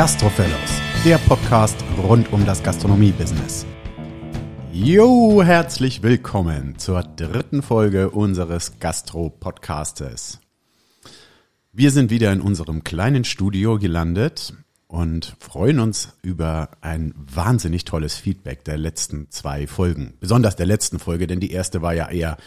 [0.00, 3.66] Gastrofellows, der Podcast rund um das Gastronomie-Business.
[4.72, 10.40] Jo, herzlich willkommen zur dritten Folge unseres Gastro-Podcastes.
[11.72, 14.54] Wir sind wieder in unserem kleinen Studio gelandet
[14.86, 20.14] und freuen uns über ein wahnsinnig tolles Feedback der letzten zwei Folgen.
[20.18, 22.38] Besonders der letzten Folge, denn die erste war ja eher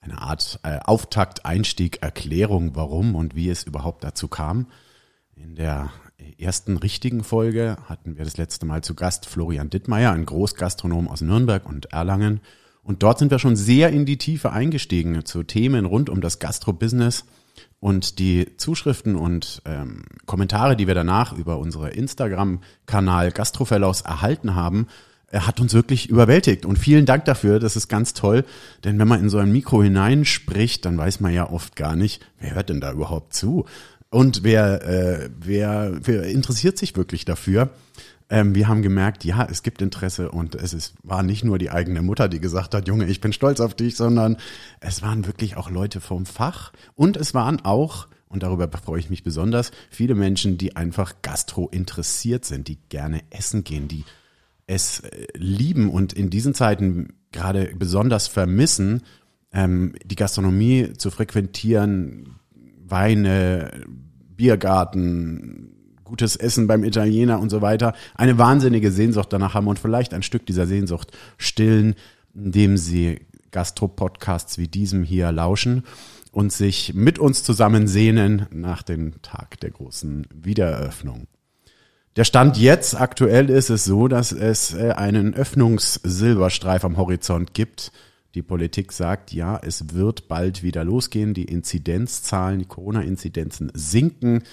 [0.00, 4.68] eine Art äh, Auftakt, Einstieg, Erklärung, warum und wie es überhaupt dazu kam.
[5.34, 5.90] In der
[6.38, 11.20] ersten richtigen Folge hatten wir das letzte Mal zu Gast Florian Dittmeier, ein Großgastronom aus
[11.20, 12.40] Nürnberg und Erlangen.
[12.82, 16.38] Und dort sind wir schon sehr in die Tiefe eingestiegen zu Themen rund um das
[16.38, 17.24] Gastro-Business
[17.78, 24.86] und die Zuschriften und ähm, Kommentare, die wir danach über unsere Instagram-Kanal Gastrofellows erhalten haben,
[25.32, 26.66] er hat uns wirklich überwältigt.
[26.66, 28.44] Und vielen Dank dafür, das ist ganz toll.
[28.82, 32.20] Denn wenn man in so ein Mikro hineinspricht, dann weiß man ja oft gar nicht,
[32.40, 33.64] wer hört denn da überhaupt zu?
[34.10, 37.70] Und wer, äh, wer, wer interessiert sich wirklich dafür?
[38.28, 41.70] Ähm, wir haben gemerkt, ja, es gibt Interesse und es ist, war nicht nur die
[41.70, 44.36] eigene Mutter, die gesagt hat, Junge, ich bin stolz auf dich, sondern
[44.80, 49.10] es waren wirklich auch Leute vom Fach und es waren auch und darüber freue ich
[49.10, 54.04] mich besonders, viele Menschen, die einfach gastro interessiert sind, die gerne essen gehen, die
[54.66, 59.02] es äh, lieben und in diesen Zeiten gerade besonders vermissen,
[59.52, 62.39] ähm, die Gastronomie zu frequentieren,
[62.90, 63.70] Weine,
[64.36, 65.70] Biergarten,
[66.04, 70.22] gutes Essen beim Italiener und so weiter, eine wahnsinnige Sehnsucht danach haben und vielleicht ein
[70.22, 71.94] Stück dieser Sehnsucht stillen,
[72.34, 73.20] indem sie
[73.52, 75.84] Gastro-Podcasts wie diesem hier lauschen
[76.32, 81.26] und sich mit uns zusammen sehnen nach dem Tag der großen Wiedereröffnung.
[82.16, 87.92] Der Stand jetzt aktuell ist es so, dass es äh, einen Öffnungssilberstreif am Horizont gibt.
[88.34, 91.34] Die Politik sagt, ja, es wird bald wieder losgehen.
[91.34, 94.44] Die Inzidenzzahlen, die Corona-Inzidenzen sinken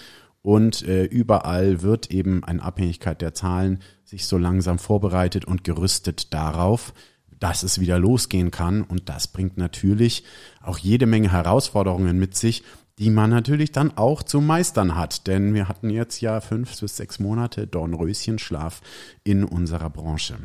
[0.42, 6.34] und äh, überall wird eben eine Abhängigkeit der Zahlen sich so langsam vorbereitet und gerüstet
[6.34, 6.94] darauf,
[7.38, 8.84] dass es wieder losgehen kann.
[8.84, 10.24] Und das bringt natürlich
[10.62, 12.64] auch jede Menge Herausforderungen mit sich,
[12.98, 15.28] die man natürlich dann auch zu meistern hat.
[15.28, 18.82] Denn wir hatten jetzt ja fünf bis sechs Monate Dornröschenschlaf
[19.26, 20.38] in unserer Branche.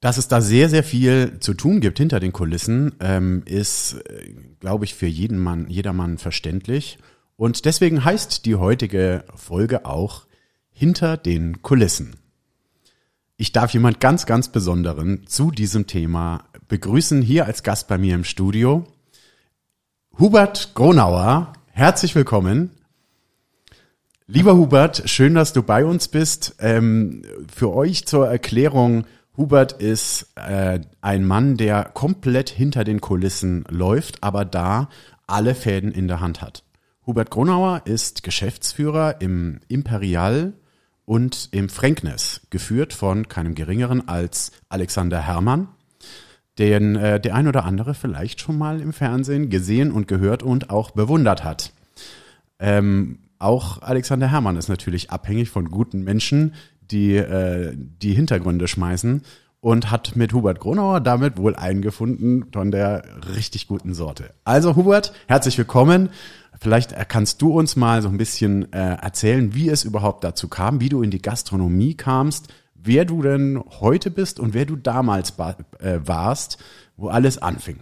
[0.00, 4.32] Dass es da sehr, sehr viel zu tun gibt hinter den Kulissen, ähm, ist, äh,
[4.60, 6.98] glaube ich, für jeden Mann, jedermann verständlich.
[7.36, 10.26] Und deswegen heißt die heutige Folge auch
[10.70, 12.14] Hinter den Kulissen.
[13.36, 18.14] Ich darf jemand ganz, ganz Besonderen zu diesem Thema begrüßen, hier als Gast bei mir
[18.14, 18.86] im Studio.
[20.16, 22.70] Hubert Gronauer, herzlich willkommen.
[24.28, 26.56] Lieber Hubert, schön, dass du bei uns bist.
[26.60, 27.22] Ähm,
[27.52, 29.04] für euch zur Erklärung,
[29.38, 34.90] Hubert ist äh, ein Mann, der komplett hinter den Kulissen läuft, aber da
[35.26, 36.64] alle Fäden in der Hand hat.
[37.06, 40.52] Hubert Gronauer ist Geschäftsführer im Imperial
[41.06, 45.68] und im Fränknes, geführt von keinem geringeren als Alexander Herrmann
[46.58, 50.70] den äh, der ein oder andere vielleicht schon mal im Fernsehen gesehen und gehört und
[50.70, 51.72] auch bewundert hat.
[52.58, 56.54] Ähm, auch Alexander Herrmann ist natürlich abhängig von guten Menschen,
[56.90, 59.22] die äh, die Hintergründe schmeißen
[59.60, 63.02] und hat mit Hubert Gronauer damit wohl eingefunden von der
[63.34, 64.30] richtig guten Sorte.
[64.44, 66.10] Also Hubert, herzlich willkommen.
[66.60, 70.80] Vielleicht kannst du uns mal so ein bisschen äh, erzählen, wie es überhaupt dazu kam,
[70.80, 75.34] wie du in die Gastronomie kamst, wer du denn heute bist und wer du damals
[75.38, 76.58] äh, warst,
[76.96, 77.78] wo alles anfing.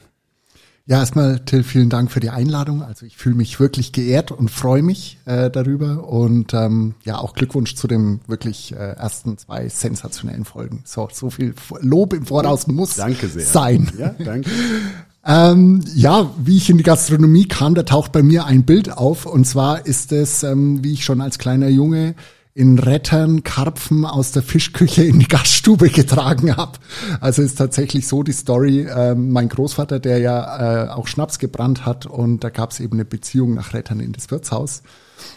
[0.89, 2.81] Ja, erstmal Till, vielen Dank für die Einladung.
[2.81, 6.09] Also ich fühle mich wirklich geehrt und freue mich äh, darüber.
[6.09, 10.83] Und ähm, ja, auch Glückwunsch zu dem wirklich äh, ersten zwei sensationellen Folgen.
[10.85, 13.45] So, so viel Lob im Voraus muss danke sehr.
[13.45, 13.91] sein.
[13.99, 14.49] Ja, danke.
[15.27, 19.27] ähm, ja, wie ich in die Gastronomie kam, da taucht bei mir ein Bild auf.
[19.27, 22.15] Und zwar ist es, ähm, wie ich schon als kleiner Junge
[22.57, 26.79] in Rettern Karpfen aus der Fischküche in die Gaststube getragen habe.
[27.21, 28.89] Also ist tatsächlich so die Story.
[28.89, 32.95] Ähm, mein Großvater, der ja äh, auch Schnaps gebrannt hat und da gab es eben
[32.95, 34.83] eine Beziehung nach Rettern in das Wirtshaus.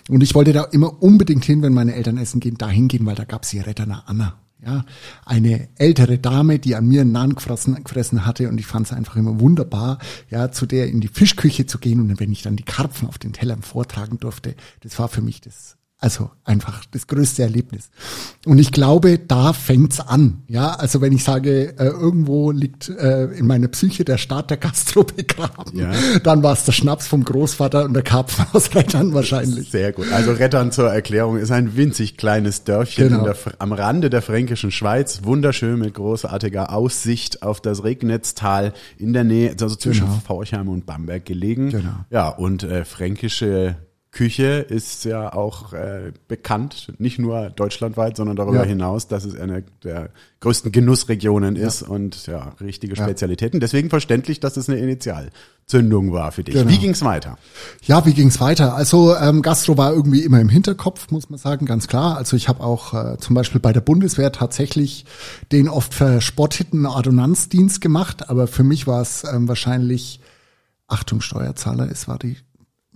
[0.07, 3.15] Und ich wollte da immer unbedingt hin, wenn meine Eltern essen gehen, dahin gehen, weil
[3.15, 4.35] da gab es die Retterner Anna.
[4.65, 4.85] Ja,
[5.25, 8.93] eine ältere Dame, die an mir einen Nahen gefressen, gefressen hatte und ich fand es
[8.93, 9.99] einfach immer wunderbar,
[10.29, 13.17] ja, zu der in die Fischküche zu gehen und wenn ich dann die Karpfen auf
[13.17, 17.89] den Tellern vortragen durfte, das war für mich das also einfach das größte Erlebnis.
[18.45, 20.43] Und ich glaube, da fängt's an.
[20.47, 24.55] Ja, also wenn ich sage, äh, irgendwo liegt äh, in meiner Psyche der Start der
[24.55, 25.91] Gastro begraben, ja.
[26.23, 29.71] dann war es der Schnaps vom Großvater und der Karpfen aus Rettern wahrscheinlich.
[29.71, 30.09] Sehr gut.
[30.13, 33.25] Also Rettern zur Erklärung ist ein winzig kleines Dörfchen genau.
[33.25, 39.25] der, am Rande der fränkischen Schweiz, wunderschön mit großartiger Aussicht auf das Regnetztal in der
[39.25, 40.21] Nähe, also zwischen genau.
[40.25, 41.71] Forchheim und Bamberg gelegen.
[41.71, 42.05] Genau.
[42.09, 43.75] Ja, und äh, fränkische
[44.11, 48.63] Küche ist ja auch äh, bekannt, nicht nur deutschlandweit, sondern darüber Ja.
[48.63, 50.09] hinaus, dass es eine der
[50.39, 53.03] größten Genussregionen ist und ja, richtige Ja.
[53.03, 53.59] Spezialitäten.
[53.59, 56.55] Deswegen verständlich, dass es eine Initialzündung war für dich.
[56.55, 56.71] Genau.
[56.71, 57.37] Wie ging's weiter?
[57.83, 58.73] Ja, wie ging's weiter?
[58.73, 62.17] Also ähm, Gastro war irgendwie immer im Hinterkopf, muss man sagen, ganz klar.
[62.17, 65.05] Also ich habe auch äh, zum Beispiel bei der Bundeswehr tatsächlich
[65.51, 70.19] den oft verspotteten Ordonnanzdienst gemacht, aber für mich war es ähm, wahrscheinlich,
[70.87, 72.37] Achtung Steuerzahler, es war die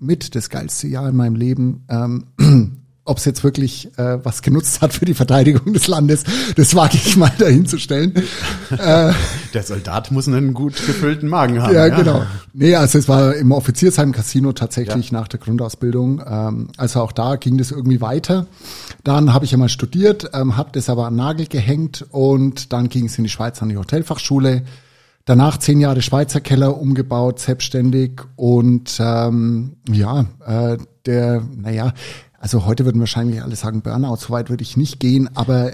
[0.03, 1.85] mit das geilste Jahr in meinem Leben.
[1.89, 2.25] Ähm,
[3.05, 6.23] Ob es jetzt wirklich äh, was genutzt hat für die Verteidigung des Landes,
[6.55, 8.13] das wage ich mal dahinzustellen.
[8.71, 9.13] Der
[9.61, 11.75] Soldat muss einen gut gefüllten Magen haben.
[11.75, 12.23] Ja, genau.
[12.53, 16.23] Nee, also es war im Offiziersheim Casino tatsächlich nach der Grundausbildung.
[16.25, 18.47] Ähm, also auch da ging das irgendwie weiter.
[19.03, 23.07] Dann habe ich einmal studiert, ähm, habe das aber an Nagel gehängt und dann ging
[23.07, 24.63] es in die Schweiz an die Hotelfachschule.
[25.25, 31.93] Danach zehn Jahre Schweizer Keller umgebaut, selbstständig und ähm, ja, äh, der, naja,
[32.39, 35.71] also heute würden wahrscheinlich alle sagen Burnout, so weit würde ich nicht gehen, aber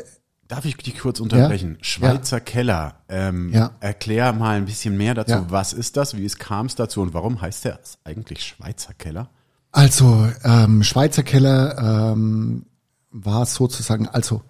[0.49, 1.77] Darf ich dich kurz unterbrechen?
[1.81, 2.95] Schweizer Keller.
[3.07, 3.69] Ähm, Ja.
[3.81, 5.31] Erklär mal ein bisschen mehr dazu.
[5.33, 5.45] Ja.
[5.49, 6.17] Was ist das?
[6.17, 9.29] Wie es kam es dazu und warum heißt der eigentlich Schweizer Keller?
[9.71, 12.65] Also ähm, Schweizer Keller ähm,
[13.11, 14.41] war sozusagen, also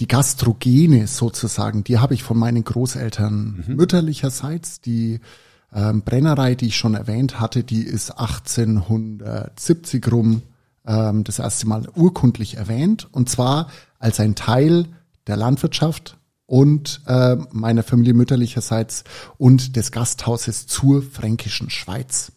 [0.00, 4.80] die Gastrogene sozusagen, die habe ich von meinen Großeltern mütterlicherseits.
[4.80, 5.20] Die
[5.74, 10.42] ähm, Brennerei, die ich schon erwähnt hatte, die ist 1870 rum
[10.86, 13.08] ähm, das erste Mal urkundlich erwähnt.
[13.12, 13.68] Und zwar
[13.98, 14.86] als ein Teil
[15.26, 16.16] der Landwirtschaft
[16.46, 19.04] und äh, meiner Familie mütterlicherseits
[19.36, 22.32] und des Gasthauses zur Fränkischen Schweiz.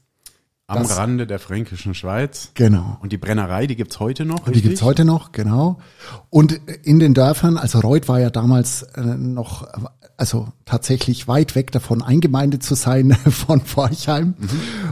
[0.72, 2.52] Am Das- Rande der fränkischen Schweiz.
[2.54, 2.98] Genau.
[3.02, 4.64] Und die Brennerei, die gibt's heute noch, Die richtig?
[4.64, 5.80] gibt's heute noch, genau.
[6.30, 6.54] Und
[6.84, 9.68] in den Dörfern, also Reuth war ja damals äh, noch,
[10.18, 14.34] also tatsächlich weit weg davon, eingemeindet zu sein von Forchheim.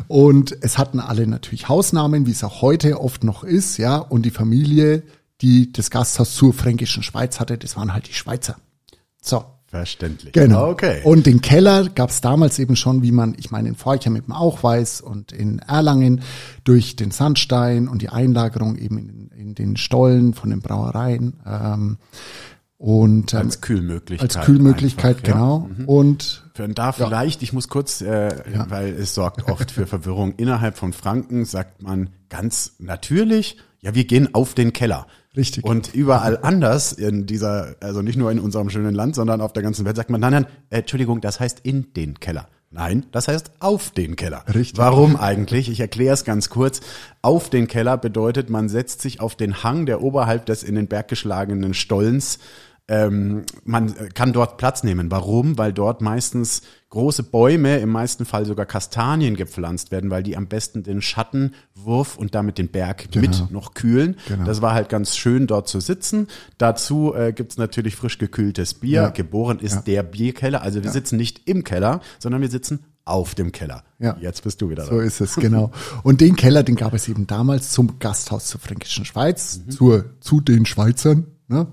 [0.08, 3.98] Und es hatten alle natürlich Hausnamen, wie es auch heute oft noch ist, ja.
[3.98, 5.04] Und die Familie,
[5.42, 8.58] die das Gasthaus zur Fränkischen Schweiz hatte, das waren halt die Schweizer.
[9.22, 9.46] So.
[9.70, 10.34] Verständlich.
[10.34, 10.70] Genau.
[10.72, 11.02] Okay.
[11.04, 14.32] Und den Keller gab es damals eben schon, wie man, ich meine, in Forchheim eben
[14.32, 16.22] auch weiß und in Erlangen
[16.64, 21.40] durch den Sandstein und die Einlagerung eben in, in den Stollen von den Brauereien.
[21.46, 21.98] Ähm,
[22.80, 24.36] und ähm, als Kühlmöglichkeit.
[24.38, 25.34] als Kühlmöglichkeit, einfach, ja.
[25.34, 25.70] genau.
[25.86, 26.44] Und
[26.74, 28.30] da vielleicht, ich muss kurz, äh,
[28.70, 30.34] weil es sorgt oft für Verwirrung.
[30.38, 35.08] Innerhalb von Franken sagt man ganz natürlich, ja, wir gehen auf den Keller.
[35.36, 35.64] Richtig.
[35.64, 39.64] Und überall anders in dieser, also nicht nur in unserem schönen Land, sondern auf der
[39.64, 42.48] ganzen Welt sagt man, nein, nein, äh, Entschuldigung, das heißt in den Keller.
[42.72, 44.44] Nein, das heißt auf den Keller.
[44.48, 44.78] Richtig.
[44.78, 45.70] Warum eigentlich?
[45.70, 46.82] Ich erkläre es ganz kurz.
[47.24, 50.88] Auf den Keller bedeutet, man setzt sich auf den Hang, der oberhalb des in den
[50.88, 52.38] Berg geschlagenen Stollens
[52.90, 55.12] ähm, man kann dort Platz nehmen.
[55.12, 55.58] Warum?
[55.60, 60.48] Weil dort meistens große Bäume, im meisten Fall sogar Kastanien gepflanzt werden, weil die am
[60.48, 64.18] besten den Schattenwurf und damit den Berg mit noch kühlen.
[64.28, 64.44] Genau.
[64.44, 66.28] Das war halt ganz schön dort zu sitzen.
[66.58, 69.02] Dazu äh, gibt's natürlich frisch gekühltes Bier.
[69.02, 69.10] Ja.
[69.10, 70.64] Geboren ist der Bierkeller.
[70.64, 73.84] Also wir sitzen nicht im Keller, sondern wir sitzen auf dem Keller.
[74.00, 74.18] Ja.
[74.20, 75.04] Jetzt bist du wieder So da.
[75.04, 75.72] ist es, genau.
[76.02, 80.42] Und den Keller, den gab es eben damals zum Gasthaus zur Fränkischen Schweiz, zur, zu
[80.42, 81.68] den Schweizern, ne?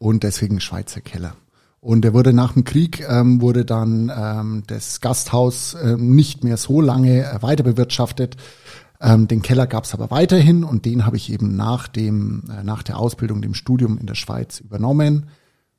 [0.00, 1.36] Und deswegen Schweizer Keller.
[1.78, 6.56] Und der wurde nach dem Krieg, ähm, wurde dann ähm, das Gasthaus ähm, nicht mehr
[6.56, 8.38] so lange äh, weiter bewirtschaftet.
[8.98, 12.62] Ähm, den Keller gab es aber weiterhin und den habe ich eben nach dem, äh,
[12.62, 15.26] nach der Ausbildung, dem Studium in der Schweiz übernommen,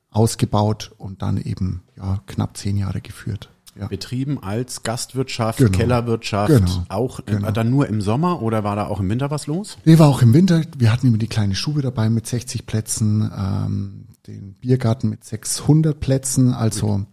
[0.08, 3.50] ausgebaut und dann eben ja knapp zehn Jahre geführt.
[3.74, 3.86] Ja.
[3.86, 5.70] Betrieben als Gastwirtschaft, Genau.
[5.70, 6.84] Kellerwirtschaft, Genau.
[6.90, 7.50] auch äh, Genau.
[7.52, 9.78] dann nur im Sommer oder war da auch im Winter was los?
[9.86, 10.62] Nee, war auch im Winter.
[10.76, 15.98] Wir hatten immer die kleine Stube dabei mit 60 Plätzen, ähm, den Biergarten mit 600
[16.00, 16.52] Plätzen.
[16.52, 17.06] Also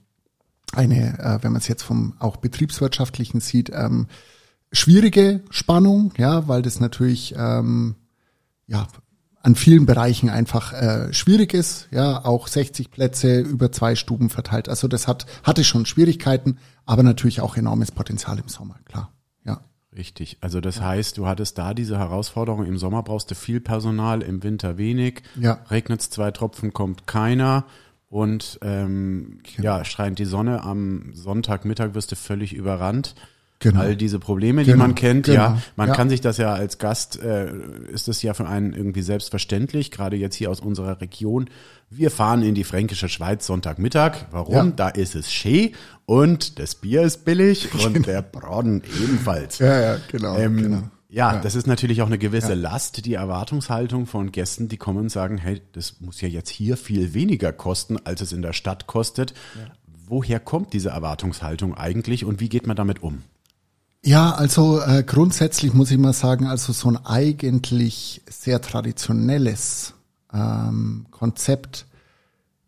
[0.74, 4.08] eine, äh, wenn man es jetzt vom auch betriebswirtschaftlichen sieht, ähm,
[4.74, 7.96] schwierige Spannung, ja, weil das natürlich ähm,
[8.68, 8.86] ja
[9.42, 14.68] an vielen Bereichen einfach äh, schwierig ist, ja, auch 60 Plätze über zwei Stuben verteilt.
[14.68, 19.12] Also das hat hatte schon Schwierigkeiten, aber natürlich auch enormes Potenzial im Sommer, klar.
[19.46, 19.62] Ja.
[19.96, 20.38] Richtig.
[20.42, 22.66] Also das heißt, du hattest da diese Herausforderung.
[22.66, 25.24] Im Sommer brauchst du viel Personal, im Winter wenig.
[25.40, 25.60] Ja.
[25.70, 27.66] Regnet's zwei Tropfen, kommt keiner.
[28.10, 29.64] Und ähm, Genau.
[29.78, 33.14] ja, scheint die Sonne am Sonntagmittag, wirst du völlig überrannt.
[33.62, 33.82] Genau.
[33.82, 35.94] All diese Probleme, die Genau, man kennt, genau, ja, man ja.
[35.96, 37.52] kann sich das ja als Gast, äh,
[37.92, 41.50] ist das ja für einen irgendwie selbstverständlich, gerade jetzt hier aus unserer Region.
[41.90, 44.28] Wir fahren in die fränkische Schweiz Sonntagmittag.
[44.32, 44.56] Warum?
[44.56, 44.74] Ja.
[44.76, 45.72] Da ist es schön
[46.06, 49.60] und das Bier ist billig und der Braten ebenfalls.
[49.60, 50.38] Ja, ja, genau.
[50.38, 50.84] Ähm, genau.
[51.10, 51.40] Ja, Ja.
[51.42, 55.38] das ist natürlich auch eine gewisse Last, die Erwartungshaltung von Gästen, die kommen und sagen,
[55.38, 59.34] hey, das muss ja jetzt hier viel weniger kosten, als es in der Stadt kostet.
[60.08, 63.24] Woher kommt diese Erwartungshaltung eigentlich und wie geht man damit um?
[64.04, 69.94] Ja, also äh, grundsätzlich muss ich mal sagen, also so ein eigentlich sehr traditionelles
[70.34, 71.86] ähm, Konzept,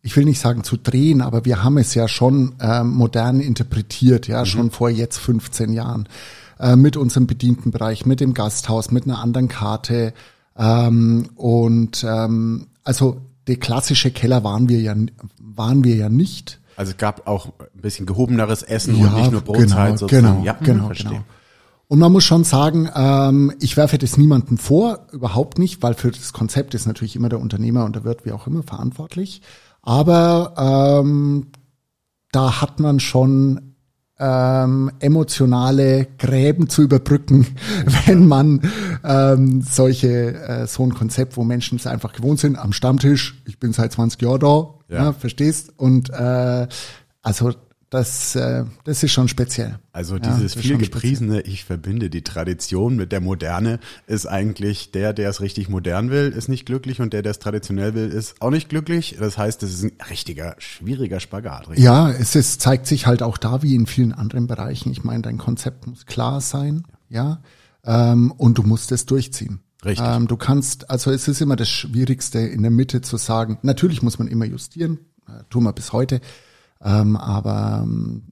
[0.02, 4.28] ich will nicht sagen zu drehen, aber wir haben es ja schon ähm, modern interpretiert,
[4.28, 4.46] ja, mhm.
[4.46, 6.10] schon vor jetzt 15 Jahren
[6.60, 10.14] äh, mit unserem Bedientenbereich, mit dem Gasthaus, mit einer anderen Karte
[10.58, 14.96] ähm, und ähm, also der klassische Keller waren wir ja
[15.40, 16.61] waren wir ja nicht.
[16.75, 20.28] Also es gab auch ein bisschen gehobeneres Essen ja, und nicht nur Brotzeit genau, sozusagen.
[20.28, 21.10] Genau, ja, genau, verstehe.
[21.10, 21.24] genau.
[21.88, 26.12] Und man muss schon sagen, ähm, ich werfe das niemandem vor, überhaupt nicht, weil für
[26.12, 29.42] das Konzept ist natürlich immer der Unternehmer und der Wirt wie auch immer verantwortlich.
[29.82, 31.48] Aber ähm,
[32.32, 33.71] da hat man schon
[34.22, 37.48] ähm, emotionale Gräben zu überbrücken,
[38.06, 38.62] wenn man
[39.04, 43.60] ähm, solche äh, so ein Konzept, wo Menschen es einfach gewohnt sind, am Stammtisch, ich
[43.60, 45.04] bin seit 20 Jahren da, ja.
[45.06, 45.74] ja verstehst?
[45.75, 46.68] Und äh,
[47.24, 47.51] also
[47.92, 49.78] das, äh, das ist schon speziell.
[49.92, 55.12] Also dieses ja, viel gepriesene, ich verbinde die Tradition mit der Moderne, ist eigentlich der,
[55.12, 58.42] der es richtig modern will, ist nicht glücklich und der, der es traditionell will, ist
[58.42, 59.18] auch nicht glücklich.
[59.20, 61.68] Das heißt, es ist ein richtiger, schwieriger Spagat.
[61.68, 61.84] Richtig?
[61.84, 64.90] Ja, es ist, zeigt sich halt auch da wie in vielen anderen Bereichen.
[64.90, 67.42] Ich meine, dein Konzept muss klar sein, ja,
[67.84, 69.60] ähm, und du musst es durchziehen.
[69.84, 70.08] Richtig.
[70.08, 74.02] Ähm, du kannst, also es ist immer das Schwierigste in der Mitte zu sagen, natürlich
[74.02, 76.22] muss man immer justieren, äh, tun wir bis heute,
[76.84, 78.24] ähm, aber ähm,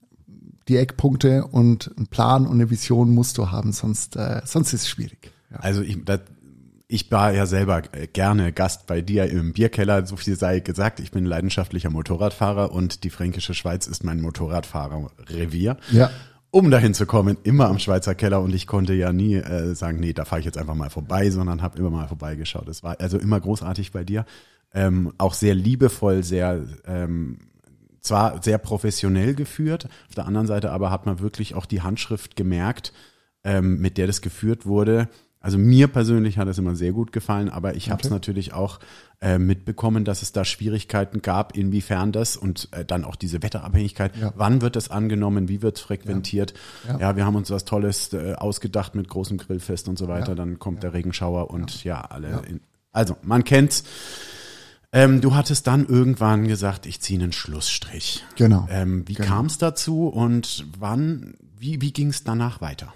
[0.68, 4.84] die Eckpunkte und ein Plan und eine Vision musst du haben, sonst, äh, sonst ist
[4.84, 5.32] es schwierig.
[5.52, 5.58] Ja.
[5.58, 6.22] Also ich, das,
[6.88, 7.82] ich war ja selber
[8.14, 11.00] gerne Gast bei dir im Bierkeller, so viel sei gesagt.
[11.00, 15.78] Ich bin leidenschaftlicher Motorradfahrer und die Fränkische Schweiz ist mein Motorradfahrerrevier.
[15.92, 16.10] Ja.
[16.52, 20.00] Um dahin zu kommen, immer am Schweizer Keller und ich konnte ja nie äh, sagen,
[20.00, 22.68] nee, da fahre ich jetzt einfach mal vorbei, sondern habe immer mal vorbeigeschaut.
[22.68, 24.26] Es war also immer großartig bei dir,
[24.74, 27.38] ähm, auch sehr liebevoll, sehr ähm,
[28.02, 32.36] zwar sehr professionell geführt, auf der anderen Seite aber hat man wirklich auch die Handschrift
[32.36, 32.94] gemerkt,
[33.44, 35.10] ähm, mit der das geführt wurde.
[35.42, 37.92] Also mir persönlich hat es immer sehr gut gefallen, aber ich okay.
[37.92, 38.80] habe es natürlich auch
[39.22, 44.18] äh, mitbekommen, dass es da Schwierigkeiten gab, inwiefern das und äh, dann auch diese Wetterabhängigkeit.
[44.18, 44.34] Ja.
[44.36, 45.48] Wann wird das angenommen?
[45.48, 46.54] Wie wird es frequentiert?
[46.86, 46.94] Ja.
[46.94, 47.00] Ja.
[47.00, 47.16] ja.
[47.16, 50.36] wir haben uns was Tolles äh, ausgedacht mit großem Grillfest und so weiter.
[50.36, 52.42] Dann kommt der Regenschauer und ja, alle.
[52.50, 52.60] In,
[52.92, 53.86] also man kennt's.
[54.92, 58.26] Ähm, du hattest dann irgendwann gesagt, ich ziehe einen Schlussstrich.
[58.36, 58.68] Genau.
[58.72, 59.28] Ähm, wie genau.
[59.28, 62.94] kam es dazu und wann, wie, wie ging es danach weiter?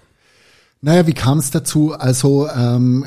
[0.80, 1.94] Naja, wie kam es dazu?
[1.94, 3.06] Also ähm,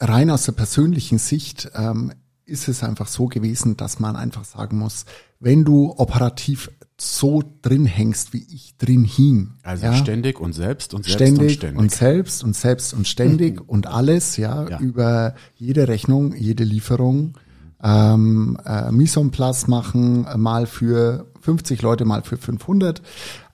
[0.00, 2.12] rein aus der persönlichen Sicht ähm,
[2.46, 5.04] ist es einfach so gewesen, dass man einfach sagen muss,
[5.38, 9.54] wenn du operativ so drin hängst, wie ich drin hing.
[9.62, 11.78] Also ja, ständig und selbst und selbst ständig und ständig.
[11.78, 13.68] Und selbst und selbst und ständig mhm.
[13.68, 17.34] und alles, ja, ja, über jede Rechnung, jede Lieferung.
[17.82, 23.00] Ähm, äh, Mise en place machen, mal für 50 Leute, mal für 500.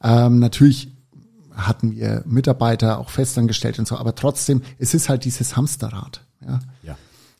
[0.03, 0.89] Ähm, natürlich
[1.53, 6.27] hatten wir Mitarbeiter auch festangestellt und so, aber trotzdem, es ist halt dieses Hamsterrad.
[6.45, 6.59] Ja.
[6.83, 6.97] ja.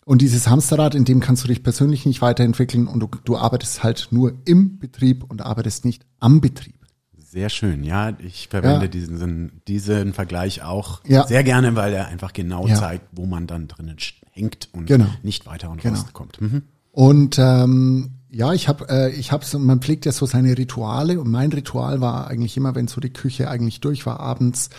[0.09, 3.83] Und dieses Hamsterrad, in dem kannst du dich persönlich nicht weiterentwickeln und du, du arbeitest
[3.83, 6.77] halt nur im Betrieb und arbeitest nicht am Betrieb.
[7.19, 8.17] Sehr schön, ja.
[8.21, 8.87] Ich verwende ja.
[8.87, 11.27] diesen, diesen Vergleich auch ja.
[11.27, 12.77] sehr gerne, weil er einfach genau ja.
[12.77, 13.97] zeigt, wo man dann drinnen
[14.31, 15.09] hängt und genau.
[15.25, 15.99] nicht weiter und genau.
[15.99, 16.41] rauskommt.
[16.41, 16.63] Mhm.
[16.93, 21.21] Und ähm, ja, ich habe, äh, ich habe so, man pflegt ja so seine Rituale
[21.21, 24.71] und mein Ritual war eigentlich immer, wenn so die Küche eigentlich durch war abends,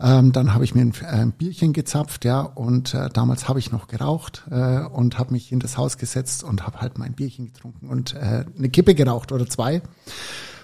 [0.00, 3.60] ähm, dann habe ich mir ein, äh, ein, Bierchen gezapft, ja, und äh, damals habe
[3.60, 7.14] ich noch geraucht äh, und habe mich in das Haus gesetzt und habe halt mein
[7.14, 9.80] Bierchen getrunken und äh, eine Kippe geraucht oder zwei.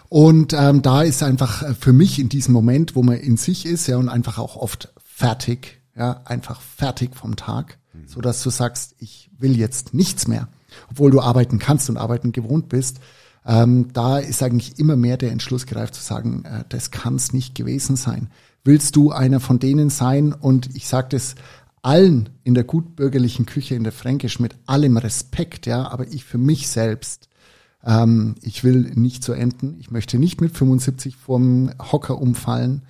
[0.08, 3.64] Und ähm, da ist einfach äh, für mich in diesem Moment, wo man in sich
[3.64, 8.08] ist, ja, und einfach auch oft fertig, ja, einfach fertig vom Tag, mhm.
[8.08, 10.49] so dass du sagst, ich will jetzt nichts mehr,
[10.90, 13.00] obwohl du arbeiten kannst und arbeiten gewohnt bist.
[13.47, 17.32] Ähm, da ist eigentlich immer mehr der Entschluss gereift zu sagen, äh, das kann es
[17.32, 18.28] nicht gewesen sein
[18.68, 20.32] willst du einer von denen sein?
[20.32, 21.35] Und ich sage das
[21.82, 26.38] allen in der gutbürgerlichen Küche, in der Fränkisch, mit allem Respekt, ja, aber ich für
[26.38, 27.28] mich selbst,
[27.82, 29.76] ähm, ich will nicht so enden.
[29.80, 32.82] Ich möchte nicht mit 75 vorm Hocker umfallen.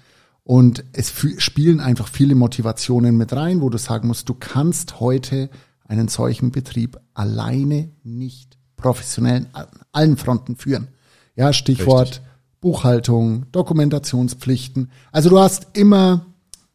[0.42, 5.50] Und es spielen einfach viele Motivationen mit rein, wo du sagen musst, du kannst heute
[5.88, 10.88] einen solchen Betrieb alleine nicht professionell an allen Fronten führen.
[11.34, 12.22] Ja, Stichwort Richtig.
[12.60, 14.90] Buchhaltung, Dokumentationspflichten.
[15.12, 16.26] Also du hast immer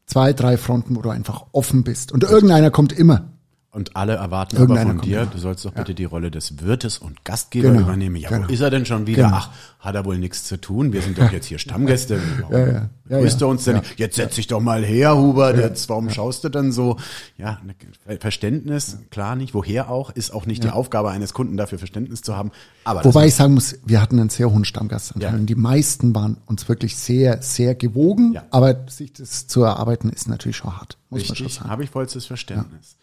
[0.05, 2.11] zwei, drei Fronten, wo du einfach offen bist.
[2.11, 3.32] Und irgendeiner kommt immer.
[3.73, 7.25] Und alle erwarten aber von dir, du sollst doch bitte die Rolle des Wirtes und
[7.25, 8.17] Gastgeber Genau, übernehmen.
[8.17, 8.47] Ja, genau.
[8.47, 9.23] wo ist er denn schon wieder?
[9.23, 9.35] Genau.
[9.35, 9.49] Ach,
[9.79, 10.93] hat er wohl nichts zu tun?
[10.93, 12.21] Wir sind doch jetzt hier Stammgäste.
[12.41, 12.89] Warum Ja, ja.
[13.09, 13.47] Ja, grüßt ja.
[13.47, 13.77] uns denn?
[13.77, 13.81] Ja.
[13.97, 15.57] Jetzt setz dich doch mal her, Hubert.
[15.57, 16.97] Jetzt, warum schaust du denn so?
[17.37, 17.73] Ja, ne,
[18.19, 19.55] Verständnis, klar nicht.
[19.55, 20.11] Woher auch?
[20.11, 22.51] Ist auch nicht die Aufgabe eines Kunden, dafür Verständnis zu haben.
[22.83, 25.31] Aber Wobei ich sagen muss, wir hatten einen sehr hohen Stammgastanteil.
[25.31, 25.35] Ja.
[25.37, 28.33] Und die meisten waren uns wirklich sehr, sehr gewogen.
[28.33, 28.43] Ja.
[28.51, 30.97] Aber sich das zu erarbeiten ist natürlich schon hart.
[31.09, 31.71] Muss man schon Richtig, sagen.
[31.71, 32.97] habe ich vollstes Verständnis.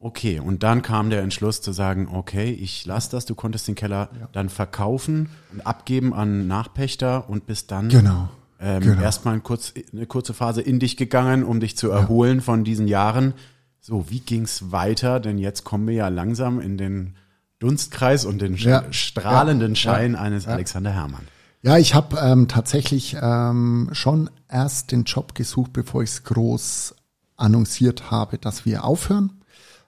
[0.00, 3.74] Okay, und dann kam der Entschluss zu sagen, okay, ich lass das, du konntest den
[3.76, 8.28] Keller dann verkaufen und abgeben an Nachpächter und bist dann Genau,
[8.60, 9.02] ähm, genau.
[9.02, 13.34] erstmal kurz, eine kurze Phase in dich gegangen, um dich zu erholen von diesen Jahren.
[13.80, 15.20] So, wie ging's weiter?
[15.20, 17.14] Denn jetzt kommen wir ja langsam in den
[17.60, 18.84] Dunstkreis und den Ja.
[18.92, 19.76] strahlenden Ja.
[19.76, 20.18] Schein Ja.
[20.20, 20.52] eines Ja.
[20.52, 21.28] Alexander Herrmann.
[21.62, 26.94] Ja, ich habe ähm, tatsächlich ähm, schon erst den Job gesucht, bevor ich es groß
[27.36, 29.30] annonciert habe, dass wir aufhören.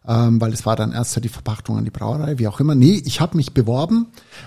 [0.09, 2.75] Ähm, weil es war dann erst die Verpachtung an die Brauerei, wie auch immer.
[2.75, 4.07] Nee, ich habe mich beworben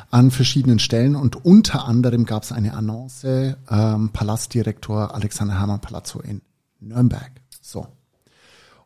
[0.10, 6.20] an verschiedenen Stellen und unter anderem gab es eine Annonce ähm, Palastdirektor Alexander Hermann Palazzo
[6.20, 6.42] in
[6.80, 7.32] Nürnberg.
[7.62, 7.86] So.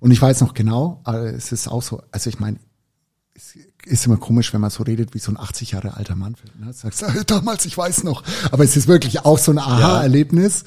[0.02, 2.58] Und ich weiß noch genau, äh, es ist auch so, also ich meine,
[3.36, 3.56] es
[3.86, 6.36] ist immer komisch, wenn man so redet wie so ein 80 Jahre alter Mann.
[6.60, 6.74] Ne?
[6.74, 8.24] Sagst, äh, damals, ich weiß noch.
[8.52, 10.66] Aber es ist wirklich auch so ein Aha-Erlebnis.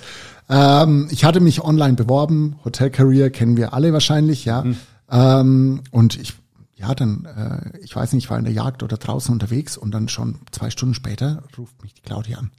[0.48, 4.64] Ähm, ich hatte mich online beworben, Hotel Career kennen wir alle wahrscheinlich, ja.
[5.10, 6.34] Ähm, und ich,
[6.76, 9.90] ja, dann, äh, ich weiß nicht, ich war in der Jagd oder draußen unterwegs und
[9.92, 12.50] dann schon zwei Stunden später ruft mich die Claudia an.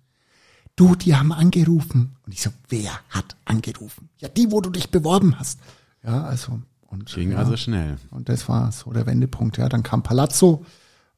[0.75, 2.15] Du, die haben angerufen.
[2.25, 4.09] Und ich so, wer hat angerufen?
[4.17, 5.59] Ja, die, wo du dich beworben hast.
[6.03, 6.59] Ja, also.
[6.87, 7.37] Und, Ging ja.
[7.37, 7.97] also schnell.
[8.09, 9.57] Und das war so der Wendepunkt.
[9.57, 10.65] Ja, dann kam Palazzo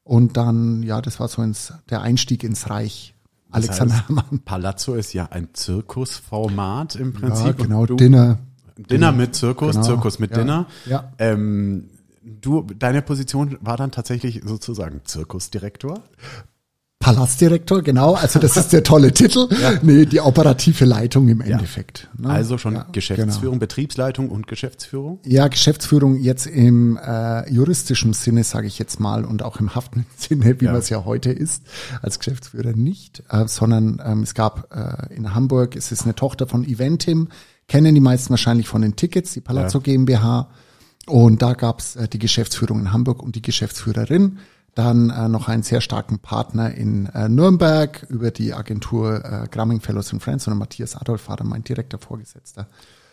[0.04, 3.14] und dann, ja, das war so ins, der Einstieg ins Reich.
[3.48, 4.40] Das Alexander heißt, Herrmann.
[4.44, 7.46] Palazzo ist ja ein Zirkusformat im Prinzip.
[7.46, 8.38] Ja, genau, Dinner.
[8.76, 10.66] Dinner mit Zirkus, Genau, Zirkus mit ja, Dinner.
[10.86, 11.12] ja.
[11.18, 11.88] Ähm,
[12.22, 16.00] du, deine Position war dann tatsächlich sozusagen Zirkusdirektor.
[17.00, 18.14] Palastdirektor, genau.
[18.14, 19.48] Also das ist der tolle Titel.
[19.82, 22.08] Nee, die operative Leitung im Endeffekt.
[22.16, 22.28] ne?
[22.28, 25.18] Also schon Ja, Geschäftsführung, Betriebsleitung und Geschäftsführung.
[25.26, 30.06] Ja, Geschäftsführung jetzt im äh, juristischen Sinne, sage ich jetzt mal, und auch im haftenden
[30.16, 30.70] Sinne, wie Ja.
[30.70, 31.64] man es ja heute ist,
[32.02, 36.46] als Geschäftsführer nicht, äh, sondern ähm, es gab äh, in Hamburg, es ist eine Tochter
[36.46, 37.30] von Eventim,
[37.68, 39.82] kennen die meisten wahrscheinlich von den Tickets, die Palazzo Ja.
[39.84, 40.48] GmbH.
[41.06, 44.38] Und da gab's äh, die Geschäftsführung in Hamburg und die Geschäftsführerin.
[44.74, 49.80] Dann äh, noch einen sehr starken Partner in äh, Nürnberg über die Agentur äh, Gramming
[49.80, 52.68] Fellows and Friends und Matthias Adolf war dann mein direkter Vorgesetzter.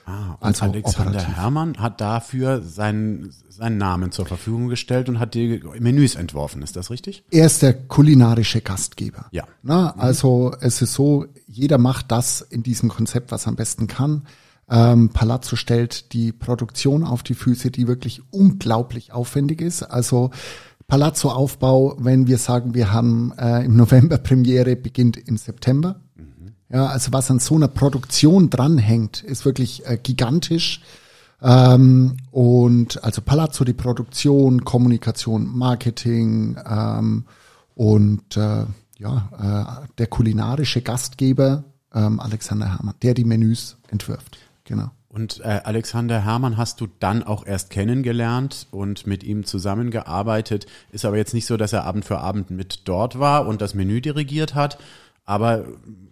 [0.05, 1.35] Ah, und Also Alexander operativ.
[1.35, 6.61] Herrmann hat dafür seinen, seinen Namen zur Verfügung gestellt und hat die Menüs entworfen.
[6.61, 7.23] Ist das richtig?
[7.29, 9.25] Er ist der kulinarische Gastgeber.
[9.31, 9.43] Ja.
[9.61, 13.87] Na, also es ist so, jeder macht das in diesem Konzept, was er am besten
[13.87, 14.23] kann.
[14.69, 19.83] Ähm, Palazzo stellt die Produktion auf die Füße, die wirklich unglaublich aufwendig ist.
[19.83, 20.31] Also
[20.87, 25.99] Palazzo-Aufbau, wenn wir sagen, wir haben äh, im November Premiere, beginnt im September.
[26.71, 30.81] Ja, also was an so einer Produktion dranhängt, ist wirklich äh, gigantisch.
[31.41, 37.25] Ähm, und also Palazzo, die Produktion, Kommunikation, Marketing ähm,
[37.75, 38.65] und äh,
[38.97, 44.37] ja, äh, der kulinarische Gastgeber ähm, Alexander Herrmann, der die Menüs entwirft.
[44.69, 44.91] Genau.
[45.07, 50.67] Und äh, Alexander Herrmann hast du dann auch erst kennengelernt und mit ihm zusammengearbeitet.
[50.91, 53.73] Ist aber jetzt nicht so, dass er Abend für Abend mit dort war und das
[53.73, 54.77] Menü dirigiert hat.
[55.25, 55.65] Aber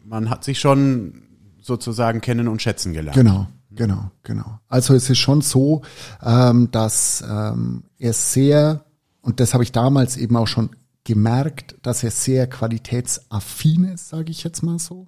[0.04, 1.22] man hat sich schon
[1.62, 3.16] sozusagen kennen und schätzen gelernt.
[3.16, 4.60] Genau, genau, genau.
[4.68, 5.84] Also es ist schon so,
[6.24, 8.84] ähm, dass ähm, er sehr,
[9.22, 10.72] und das habe ich damals eben auch schon
[11.04, 15.06] gemerkt, dass er sehr qualitätsaffin ist, sage ich jetzt mal so.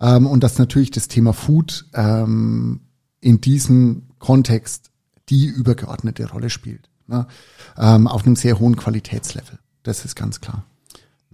[0.00, 2.80] Ähm, und dass natürlich das Thema Food ähm,
[3.20, 4.90] in diesem Kontext
[5.28, 6.90] die übergeordnete Rolle spielt.
[7.06, 7.26] Ne?
[7.78, 9.58] Ähm, auf einem sehr hohen Qualitätslevel.
[9.82, 10.64] Das ist ganz klar.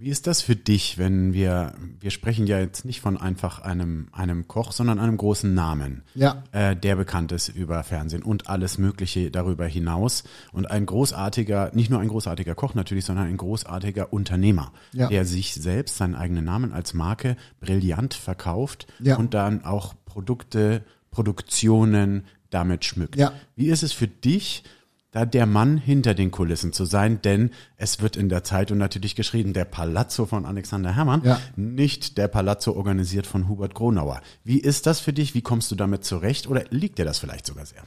[0.01, 4.07] Wie ist das für dich, wenn wir, wir sprechen ja jetzt nicht von einfach einem,
[4.11, 6.41] einem Koch, sondern einem großen Namen, Ja.
[6.53, 11.91] äh, der bekannt ist über Fernsehen und alles Mögliche darüber hinaus und ein großartiger, nicht
[11.91, 15.07] nur ein großartiger Koch natürlich, sondern ein großartiger Unternehmer, Ja.
[15.07, 19.17] der sich selbst seinen eigenen Namen als Marke brillant verkauft Ja.
[19.17, 23.17] und dann auch Produkte, Produktionen damit schmückt.
[23.55, 24.63] Wie ist es für dich,
[25.11, 29.15] da der Mann hinter den Kulissen zu sein, denn es wird in der Zeitung natürlich
[29.15, 31.39] geschrieben, der Palazzo von Alexander Herrmann, Ja.
[31.57, 34.21] nicht der Palazzo organisiert von Hubert Gronauer.
[34.45, 35.33] Wie ist das für dich?
[35.35, 36.47] Wie kommst du damit zurecht?
[36.47, 37.83] Oder liegt dir das vielleicht sogar sehr?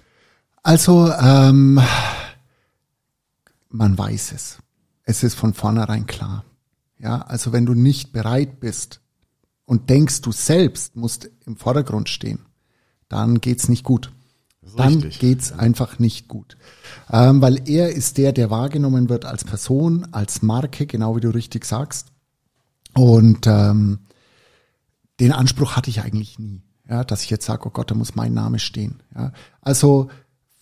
[0.62, 1.80] Also, ähm,
[3.68, 4.58] man weiß es.
[5.02, 6.44] Es ist von vornherein klar.
[6.98, 9.00] Ja, also wenn du nicht bereit bist
[9.64, 12.40] und denkst, du selbst musst im Vordergrund stehen,
[13.08, 14.12] dann geht's nicht gut.
[14.76, 15.18] Dann richtig.
[15.18, 16.56] geht's einfach nicht gut.
[17.10, 21.30] Ähm, weil er ist der, der wahrgenommen wird als Person, als Marke, genau wie du
[21.30, 22.08] richtig sagst.
[22.94, 24.00] Und ähm,
[25.20, 28.14] den Anspruch hatte ich eigentlich nie, ja, dass ich jetzt sage, oh Gott, da muss
[28.14, 29.02] mein Name stehen.
[29.14, 29.32] Ja.
[29.60, 30.08] Also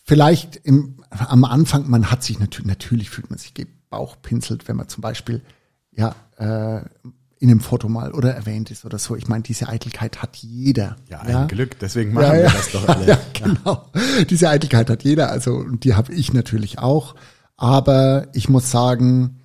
[0.04, 4.88] vielleicht im, am Anfang, man hat sich natürlich, natürlich fühlt man sich gebauchpinselt, wenn man
[4.88, 5.42] zum Beispiel
[5.92, 6.82] ja äh,
[7.42, 9.16] in einem Foto mal oder erwähnt ist oder so.
[9.16, 10.94] Ich meine, diese Eitelkeit hat jeder.
[11.11, 11.46] Ja, ein ja?
[11.46, 13.07] Glück, deswegen machen ja, wir das doch alle.
[13.09, 13.90] Ja, genau.
[14.31, 17.16] Diese Eitelkeit hat jeder, also die habe ich natürlich auch.
[17.57, 19.40] Aber ich muss sagen,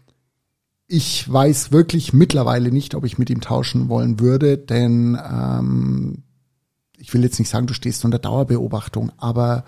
[0.85, 6.23] ich weiß wirklich mittlerweile nicht, ob ich mit ihm tauschen wollen würde, denn ähm,
[6.99, 9.65] ich will jetzt nicht sagen, du stehst unter Dauerbeobachtung, aber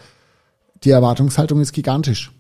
[0.84, 2.32] die Erwartungshaltung ist gigantisch.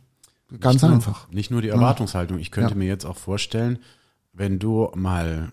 [0.60, 1.28] Ganz nicht einfach.
[1.30, 2.38] Nur, nicht nur die Erwartungshaltung.
[2.38, 2.78] Ich könnte ja.
[2.78, 3.80] mir jetzt auch vorstellen,
[4.34, 5.52] wenn du mal,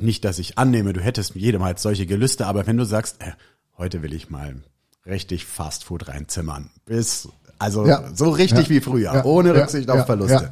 [0.00, 3.32] nicht, dass ich annehme, du hättest jedemals solche Gelüste, aber wenn du sagst, äh,
[3.76, 4.56] heute will ich mal
[5.06, 7.28] richtig Fastfood reinzimmern, bis,
[7.58, 8.14] also ja.
[8.14, 8.70] so richtig ja.
[8.70, 10.50] wie früher, ohne Rücksicht auf Verluste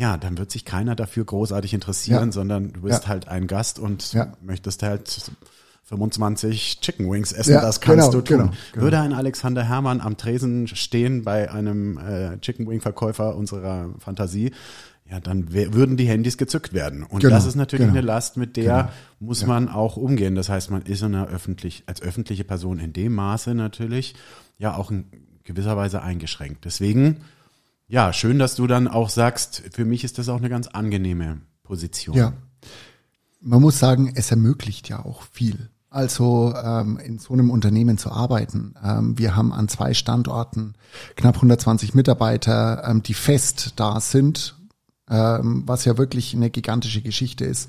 [0.00, 2.32] ja, dann wird sich keiner dafür großartig interessieren, ja.
[2.32, 3.08] sondern du bist ja.
[3.10, 4.32] halt ein Gast und ja.
[4.40, 5.30] möchtest halt
[5.84, 8.38] 25 Chicken Wings essen, das kannst genau, du tun.
[8.38, 8.82] Genau, genau.
[8.82, 14.52] Würde ein Alexander Hermann am Tresen stehen bei einem äh, Chicken Wing Verkäufer unserer Fantasie,
[15.10, 17.02] ja, dann würden die Handys gezückt werden.
[17.02, 20.34] Und genau, das ist natürlich genau, eine Last, mit der genau, muss man auch umgehen.
[20.34, 24.14] Das heißt, man ist in einer öffentlich, als öffentliche Person in dem Maße natürlich
[24.58, 25.06] ja auch in
[25.42, 26.64] gewisser Weise eingeschränkt.
[26.64, 27.22] Deswegen
[27.90, 31.40] ja, schön, dass du dann auch sagst, für mich ist das auch eine ganz angenehme
[31.64, 32.16] Position.
[32.16, 32.32] Ja.
[33.40, 35.70] Man muss sagen, es ermöglicht ja auch viel.
[35.88, 38.74] Also ähm, in so einem Unternehmen zu arbeiten.
[38.80, 40.74] Ähm, wir haben an zwei Standorten
[41.16, 44.54] knapp 120 Mitarbeiter, ähm, die fest da sind,
[45.10, 47.68] was ja wirklich eine gigantische Geschichte ist.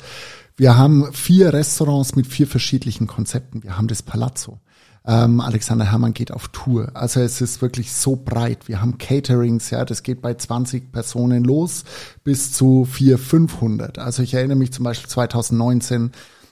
[0.56, 3.64] Wir haben vier Restaurants mit vier verschiedenen Konzepten.
[3.64, 4.60] Wir haben das Palazzo.
[5.04, 6.92] Ähm, Alexander Herrmann geht auf Tour.
[6.94, 8.68] Also es ist wirklich so breit.
[8.68, 11.84] Wir haben Caterings, ja, das geht bei 20 Personen los
[12.24, 14.00] bis zu 400, 500.
[14.00, 16.12] Also ich erinnere mich zum Beispiel 2019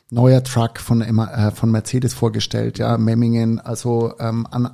[0.09, 3.59] neuer Truck von, äh, von Mercedes vorgestellt, ja, Memmingen.
[3.59, 4.71] Also ähm, an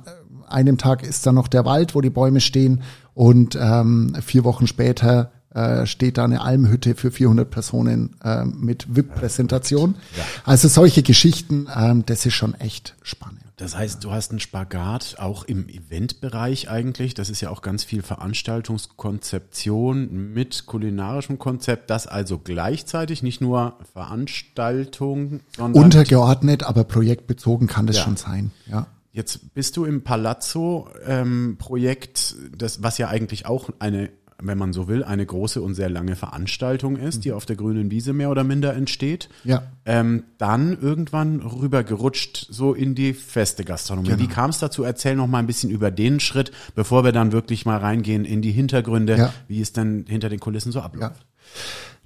[0.48, 4.66] einem Tag ist da noch der Wald, wo die Bäume stehen und ähm, vier Wochen
[4.66, 9.94] später äh, steht da eine Almhütte für 400 Personen äh, mit VIP-Präsentation.
[10.14, 10.22] Ja.
[10.44, 13.40] Also solche Geschichten, ähm, das ist schon echt spannend.
[13.56, 17.14] Das heißt, du hast einen Spagat auch im Eventbereich eigentlich.
[17.14, 23.78] Das ist ja auch ganz viel Veranstaltungskonzeption mit kulinarischem Konzept, das also gleichzeitig nicht nur
[23.94, 28.02] Veranstaltung, sondern untergeordnet, aber projektbezogen kann das ja.
[28.02, 28.50] schon sein.
[28.66, 28.88] Ja.
[29.12, 34.88] Jetzt bist du im Palazzo-Projekt, ähm, das was ja eigentlich auch eine wenn man so
[34.88, 37.36] will, eine große und sehr lange Veranstaltung ist, die mhm.
[37.36, 39.28] auf der grünen Wiese mehr oder minder entsteht.
[39.44, 39.62] Ja.
[39.84, 44.08] Ähm, dann irgendwann rübergerutscht so in die feste Gastronomie.
[44.08, 44.20] Genau.
[44.20, 44.82] Wie kam es dazu?
[44.82, 48.42] Erzähl noch mal ein bisschen über den Schritt, bevor wir dann wirklich mal reingehen in
[48.42, 49.32] die Hintergründe, ja.
[49.48, 51.20] wie es denn hinter den Kulissen so abläuft.
[51.20, 51.26] Ja.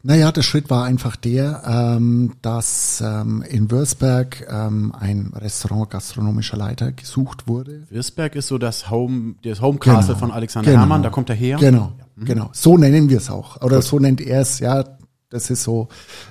[0.03, 6.57] Naja, der Schritt war einfach der, ähm, dass ähm, in Würzberg ähm, ein Restaurant gastronomischer
[6.57, 7.83] Leiter gesucht wurde.
[7.91, 11.29] Würzberg ist so das Home, das Home Castle genau, von Alexander genau, Herrmann, da kommt
[11.29, 11.59] er her.
[11.59, 12.05] Genau, ja.
[12.17, 12.25] mhm.
[12.25, 12.51] genau.
[12.53, 13.61] So nennen wir es auch.
[13.61, 13.85] Oder Gut.
[13.85, 14.85] so nennt er es, ja.
[15.29, 15.89] Das ist so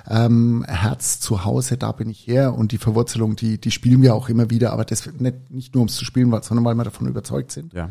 [0.08, 2.54] ähm, Herz zu Hause, da bin ich her.
[2.54, 5.82] Und die Verwurzelung, die, die spielen wir auch immer wieder, aber das nicht, nicht nur,
[5.82, 7.72] um es zu spielen, sondern weil wir davon überzeugt sind.
[7.72, 7.88] Ja.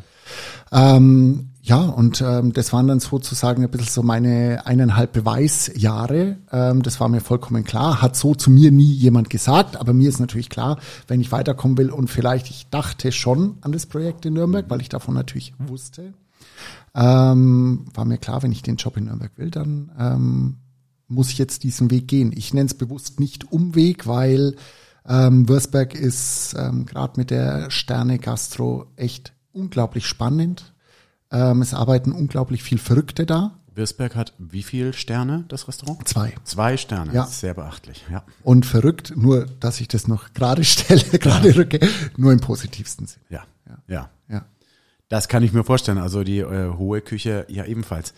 [0.71, 6.37] Ähm, ja, und ähm, das waren dann sozusagen ein bisschen so meine eineinhalb Beweisjahre.
[6.51, 8.01] Ähm, das war mir vollkommen klar.
[8.01, 11.77] Hat so zu mir nie jemand gesagt, aber mir ist natürlich klar, wenn ich weiterkommen
[11.77, 15.53] will und vielleicht, ich dachte schon an das Projekt in Nürnberg, weil ich davon natürlich
[15.59, 16.13] wusste.
[16.95, 20.57] Ähm, war mir klar, wenn ich den Job in Nürnberg will, dann ähm,
[21.09, 22.31] muss ich jetzt diesen Weg gehen.
[22.35, 24.55] Ich nenne es bewusst nicht Umweg, weil
[25.07, 30.73] ähm, Würzberg ist ähm, gerade mit der Sterne Gastro echt unglaublich spannend.
[31.31, 33.59] Ähm, es arbeiten unglaublich viel Verrückte da.
[33.75, 36.05] Würzberg hat wie viel Sterne, das Restaurant?
[36.07, 36.33] Zwei.
[36.43, 37.25] Zwei Sterne, ja.
[37.25, 38.23] sehr beachtlich, ja.
[38.43, 41.55] Und verrückt, nur dass ich das noch gerade stelle, gerade ja.
[41.55, 41.79] rücke,
[42.17, 43.23] nur im positivsten Sinne.
[43.29, 43.43] Ja.
[43.87, 44.45] ja, ja.
[45.07, 45.97] Das kann ich mir vorstellen.
[45.97, 48.13] Also die äh, hohe Küche ja ebenfalls.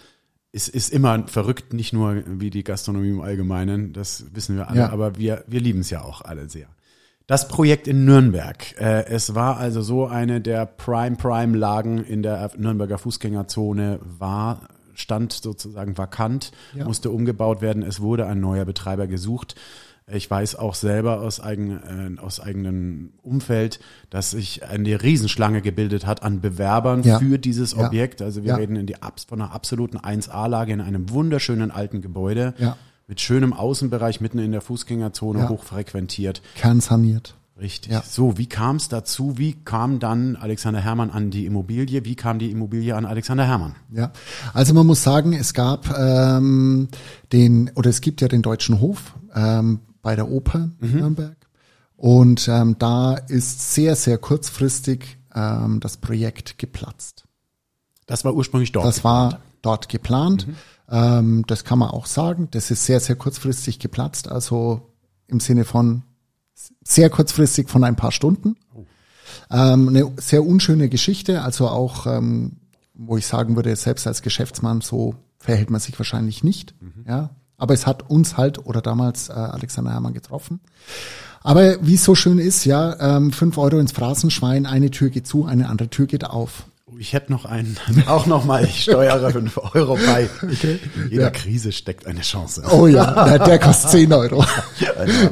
[0.51, 4.79] Es ist immer verrückt, nicht nur wie die Gastronomie im Allgemeinen, das wissen wir alle,
[4.79, 4.89] ja.
[4.89, 6.67] aber wir, wir lieben es ja auch alle sehr.
[7.27, 8.79] Das Projekt in Nürnberg.
[8.79, 14.61] Äh, es war also so eine der Prime-Prime-Lagen in der Nürnberger Fußgängerzone war,
[14.95, 16.85] stand sozusagen vakant, ja.
[16.85, 17.83] musste umgebaut werden.
[17.83, 19.55] Es wurde ein neuer Betreiber gesucht.
[20.13, 23.79] Ich weiß auch selber aus, eigen, äh, aus eigenem Umfeld,
[24.09, 27.19] dass sich eine Riesenschlange gebildet hat an Bewerbern ja.
[27.19, 28.21] für dieses Objekt.
[28.21, 28.55] Also wir ja.
[28.57, 28.95] reden in die,
[29.27, 32.55] von einer absoluten 1A-Lage in einem wunderschönen alten Gebäude.
[32.57, 32.77] Ja
[33.11, 35.49] mit schönem Außenbereich mitten in der Fußgängerzone ja.
[35.49, 36.41] hochfrequentiert.
[36.55, 37.35] Kernsaniert.
[37.59, 37.91] Richtig.
[37.91, 38.01] Ja.
[38.07, 39.37] So, wie kam es dazu?
[39.37, 42.05] Wie kam dann Alexander Hermann an die Immobilie?
[42.05, 43.75] Wie kam die Immobilie an Alexander Hermann?
[43.91, 44.13] Ja,
[44.53, 46.87] also man muss sagen, es gab ähm,
[47.33, 50.95] den, oder es gibt ja den Deutschen Hof ähm, bei der Oper Mhm.
[50.95, 51.35] Nürnberg.
[51.97, 57.25] Und ähm, da ist sehr, sehr kurzfristig ähm, das Projekt geplatzt.
[58.05, 58.85] Das war ursprünglich dort.
[58.85, 60.47] Das war dort geplant.
[60.47, 60.55] Mhm.
[60.91, 62.49] Ähm, das kann man auch sagen.
[62.51, 64.29] Das ist sehr, sehr kurzfristig geplatzt.
[64.29, 64.81] Also
[65.27, 66.03] im Sinne von
[66.83, 68.57] sehr kurzfristig von ein paar Stunden.
[69.49, 71.41] Ähm, eine sehr unschöne Geschichte.
[71.41, 72.57] Also auch, ähm,
[72.93, 76.75] wo ich sagen würde, selbst als Geschäftsmann so verhält man sich wahrscheinlich nicht.
[77.07, 77.29] Ja.
[77.57, 80.59] Aber es hat uns halt oder damals äh, Alexander Herrmann getroffen.
[81.43, 85.25] Aber wie es so schön ist, ja, ähm, fünf Euro ins Phrasenschwein, eine Tür geht
[85.25, 86.65] zu, eine andere Tür geht auf.
[87.01, 90.29] Ich hätte noch einen, auch noch mal, ich steuere 5 Euro bei.
[90.43, 90.79] Okay.
[90.95, 91.29] In jeder Ja.
[91.31, 92.61] Krise steckt eine Chance.
[92.71, 94.45] Oh ja, der, kostet 10 Euro.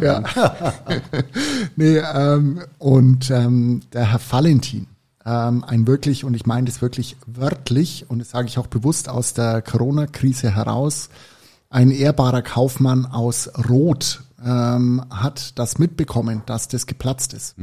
[0.01, 0.23] ja.
[1.75, 4.87] nee, ähm, und ähm, der Herr Valentin,
[5.23, 9.07] ähm, ein wirklich, und ich meine das wirklich wörtlich, und das sage ich auch bewusst
[9.07, 11.09] aus der Corona-Krise heraus,
[11.69, 17.55] ein ehrbarer Kaufmann aus Rot ähm, hat das mitbekommen, dass das geplatzt ist.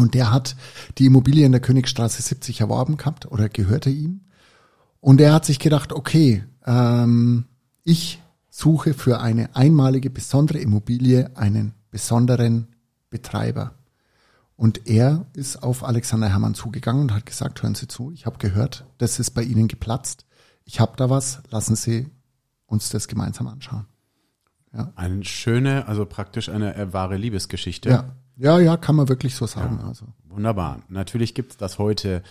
[0.00, 0.56] Und der hat
[0.96, 4.22] die Immobilie in der Königstraße 70 erworben gehabt oder gehörte ihm.
[5.00, 7.44] Und er hat sich gedacht, okay, ähm,
[7.84, 12.68] ich suche für eine einmalige besondere Immobilie einen besonderen
[13.10, 13.74] Betreiber.
[14.56, 18.38] Und er ist auf Alexander Herrmann zugegangen und hat gesagt, hören Sie zu, ich habe
[18.38, 20.24] gehört, das ist bei Ihnen geplatzt.
[20.64, 22.08] Ich habe da was, lassen Sie
[22.64, 23.86] uns das gemeinsam anschauen.
[24.96, 27.90] Eine schöne, also praktisch eine äh, wahre Liebesgeschichte.
[27.90, 29.80] Ja, ja, ja, kann man wirklich so sagen.
[29.86, 30.06] Also.
[30.28, 30.80] Wunderbar.
[30.88, 32.22] Natürlich gibt's das heute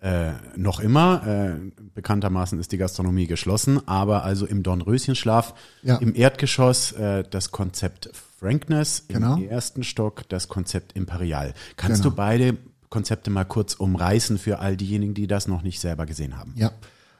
[0.00, 1.26] äh, noch immer.
[1.26, 5.96] Äh, bekanntermaßen ist die Gastronomie geschlossen, aber also im Dornröschenschlaf, Ja.
[5.96, 9.36] im Erdgeschoss äh, das Konzept Frankness, Genau.
[9.36, 11.54] im ersten Stock das Konzept Imperial.
[11.76, 12.10] Kannst Genau.
[12.10, 12.56] du beide
[12.90, 16.52] Konzepte mal kurz umreißen für all diejenigen, die das noch nicht selber gesehen haben?
[16.56, 16.70] Ja,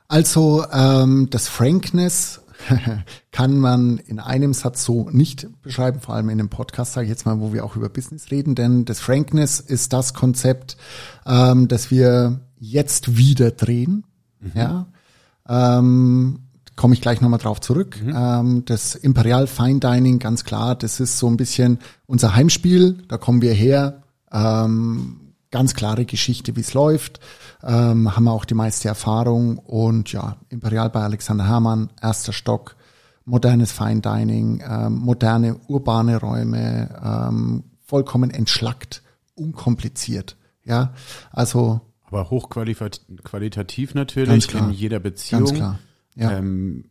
[0.08, 2.42] also ähm, das Frankness
[3.32, 7.10] kann man in einem Satz so nicht beschreiben, vor allem in einem Podcast, sage ich
[7.10, 10.76] jetzt mal, wo wir auch über Business reden, denn das Frankness ist das Konzept,
[11.26, 14.04] ähm, das wir jetzt wieder drehen.
[14.54, 14.86] Ja,
[15.48, 16.40] ähm,
[16.76, 17.98] komme ich gleich nochmal drauf zurück.
[18.02, 23.16] Ähm, das Imperial Fine Dining, ganz klar, das ist so ein bisschen unser Heimspiel, da
[23.16, 24.02] kommen wir her.
[24.30, 25.25] Ähm,
[25.56, 27.18] ganz klare Geschichte, wie es läuft.
[27.62, 32.76] Ähm, haben wir auch die meiste Erfahrung und ja, Imperial bei Alexander Herrmann, erster Stock,
[33.24, 39.02] modernes Fine Dining, ähm, moderne urbane Räume, ähm, vollkommen entschlackt,
[39.34, 40.36] unkompliziert.
[40.62, 40.92] Ja,
[41.32, 44.68] also Aber hochqualitativ natürlich, klar.
[44.68, 45.44] in jeder Beziehung.
[45.44, 45.78] ganz klar.
[46.16, 46.90] Ja, ähm,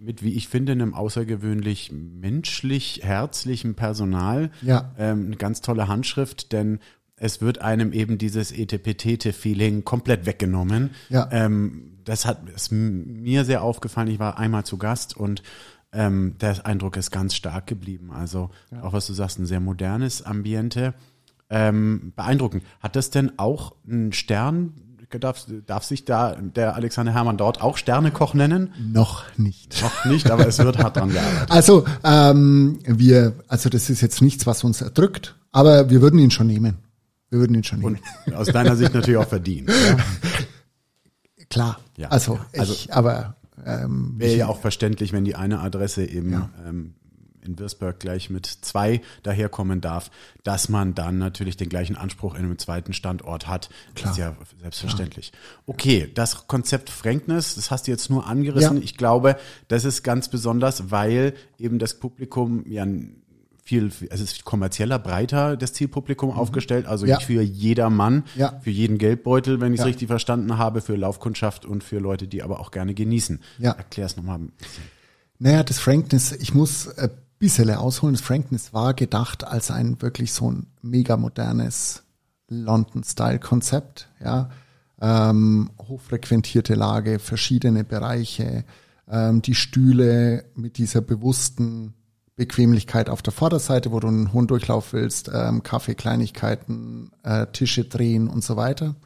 [0.00, 4.50] mit, wie ich finde, einem außergewöhnlich menschlich, herzlichen Personal.
[4.60, 4.90] Ja.
[4.98, 6.80] Ähm, eine ganz tolle Handschrift, denn
[7.22, 10.90] es wird einem eben dieses Etepetete-Feeling komplett weggenommen.
[11.08, 11.28] Ja.
[11.30, 14.08] Ähm, das hat ist mir sehr aufgefallen.
[14.08, 15.44] Ich war einmal zu Gast und
[15.92, 18.10] ähm, der Eindruck ist ganz stark geblieben.
[18.12, 18.50] Also
[18.82, 20.94] auch was du sagst, ein sehr modernes Ambiente.
[21.48, 22.64] Ähm, beeindruckend.
[22.80, 24.72] Hat das denn auch einen Stern?
[25.20, 28.72] Darf, darf sich da der Alexander Hermann dort auch Sternekoch nennen?
[28.80, 29.80] noch nicht.
[29.80, 31.50] Noch nicht, aber es wird hart dran gearbeitet.
[31.50, 36.30] Also ähm, wir, also das ist jetzt nichts, was uns erdrückt, aber wir würden ihn
[36.32, 36.78] schon nehmen.
[37.32, 37.98] Wir würden ihn schon nehmen.
[38.26, 39.70] Und aus deiner Sicht natürlich auch verdient.
[39.70, 39.96] Ja?
[41.48, 41.80] Klar.
[41.96, 42.60] Ja, also, ja.
[42.60, 46.94] Also- ich, aber ähm, Wäre ja auch verständlich, wenn die eine Adresse eben ähm,
[47.40, 50.10] in Würzburg gleich mit zwei daherkommen darf,
[50.42, 53.70] dass man dann natürlich den gleichen Anspruch in einem zweiten Standort hat.
[53.94, 55.32] Das ist ja selbstverständlich.
[55.64, 58.76] Okay, das Konzept Frankness, das hast du jetzt nur angerissen.
[58.76, 58.82] Ja.
[58.82, 59.36] Ich glaube,
[59.68, 62.86] das ist ganz besonders, weil eben das Publikum ja
[63.80, 67.10] viel, es ist kommerzieller, breiter das Zielpublikum aufgestellt, also Mhm.
[67.10, 67.16] Ja.
[67.16, 68.58] nicht für jedermann, Ja.
[68.60, 69.88] für jeden Geldbeutel, wenn ich es Ja.
[69.88, 73.40] richtig verstanden habe, für Laufkundschaft und für Leute, die aber auch gerne genießen.
[73.58, 73.72] Ja.
[73.72, 74.82] Erklär es nochmal ein bisschen.
[75.38, 78.14] Naja, das Frankness, ich muss ein bisschen ausholen.
[78.14, 82.02] Das Frankness war gedacht als ein wirklich so ein mega modernes
[82.48, 84.50] London-Style-Konzept, ja.
[85.00, 88.64] Ähm, hochfrequentierte Lage, verschiedene Bereiche,
[89.10, 91.94] ähm, die Stühle mit dieser bewussten
[92.42, 97.84] Bequemlichkeit auf der Vorderseite, wo du einen hohen Durchlauf willst, ähm, Kaffee, Kleinigkeiten, äh, Tische
[97.84, 98.96] drehen und so weiter.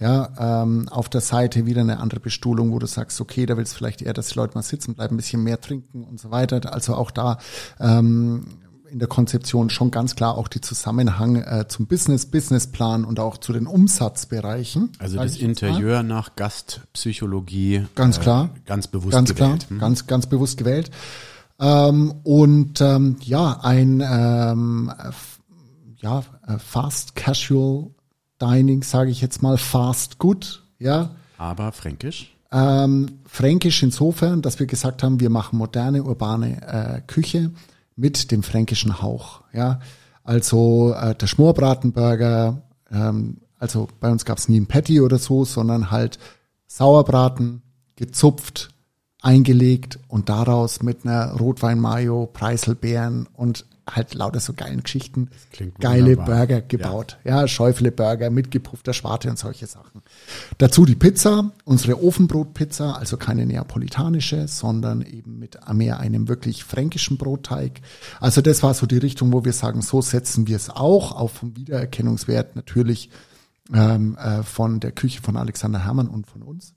[0.00, 3.74] Ja, ähm, auf der Seite wieder eine andere Bestuhlung, wo du sagst, okay, da willst
[3.74, 6.30] du vielleicht eher, dass die Leute mal sitzen bleiben, ein bisschen mehr trinken und so
[6.30, 6.72] weiter.
[6.72, 7.36] Also auch da
[7.78, 8.46] ähm,
[8.90, 13.36] in der Konzeption schon ganz klar auch die Zusammenhang äh, zum Business, Businessplan und auch
[13.36, 14.92] zu den Umsatzbereichen.
[14.98, 15.36] Also das.
[15.36, 17.84] Interieur nach Gastpsychologie.
[17.94, 18.48] Ganz klar.
[18.64, 19.66] Ganz bewusst ganz gewählt.
[19.66, 20.90] klar, ganz, ganz bewusst gewählt.
[21.60, 24.92] Ähm, und ähm, ja, ein ähm,
[25.96, 27.90] ja, äh, Fast Casual
[28.40, 31.10] Dining, sage ich jetzt mal, Fast Good, ja.
[31.36, 32.34] Aber fränkisch?
[32.50, 37.50] Ähm, fränkisch insofern, dass wir gesagt haben, wir machen moderne, urbane äh, Küche
[37.96, 39.42] mit dem fränkischen Hauch.
[39.52, 39.80] Ja,
[40.24, 42.62] also äh, der Schmorbratenburger.
[42.90, 46.18] Ähm, also bei uns gab es nie ein Patty oder so, sondern halt
[46.68, 47.62] Sauerbraten,
[47.96, 48.70] gezupft,
[49.20, 55.30] eingelegt und daraus mit einer Rotwein-Mayo, Preiselbeeren und halt lauter so geilen Geschichten,
[55.80, 56.26] geile wunderbar.
[56.26, 57.18] Burger gebaut.
[57.24, 60.02] Ja, ja Schäufele Burger mit gepuffter Schwarte und solche Sachen.
[60.58, 67.16] Dazu die Pizza, unsere Ofenbrotpizza, also keine neapolitanische, sondern eben mit mehr einem wirklich fränkischen
[67.16, 67.80] Brotteig.
[68.20, 71.32] Also das war so die Richtung, wo wir sagen, so setzen wir es auch auf
[71.32, 73.10] vom Wiedererkennungswert natürlich
[73.72, 76.74] ähm, äh, von der Küche von Alexander Hermann und von uns.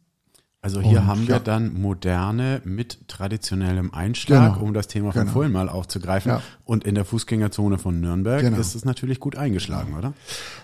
[0.64, 1.40] Also hier und, haben wir ja.
[1.40, 4.66] dann moderne mit traditionellem Einschlag, genau.
[4.66, 5.34] um das Thema von genau.
[5.34, 6.34] vorhin mal aufzugreifen.
[6.34, 6.42] Ja.
[6.66, 8.58] Und in der Fußgängerzone von Nürnberg genau.
[8.58, 10.14] ist es natürlich gut eingeschlagen, oder?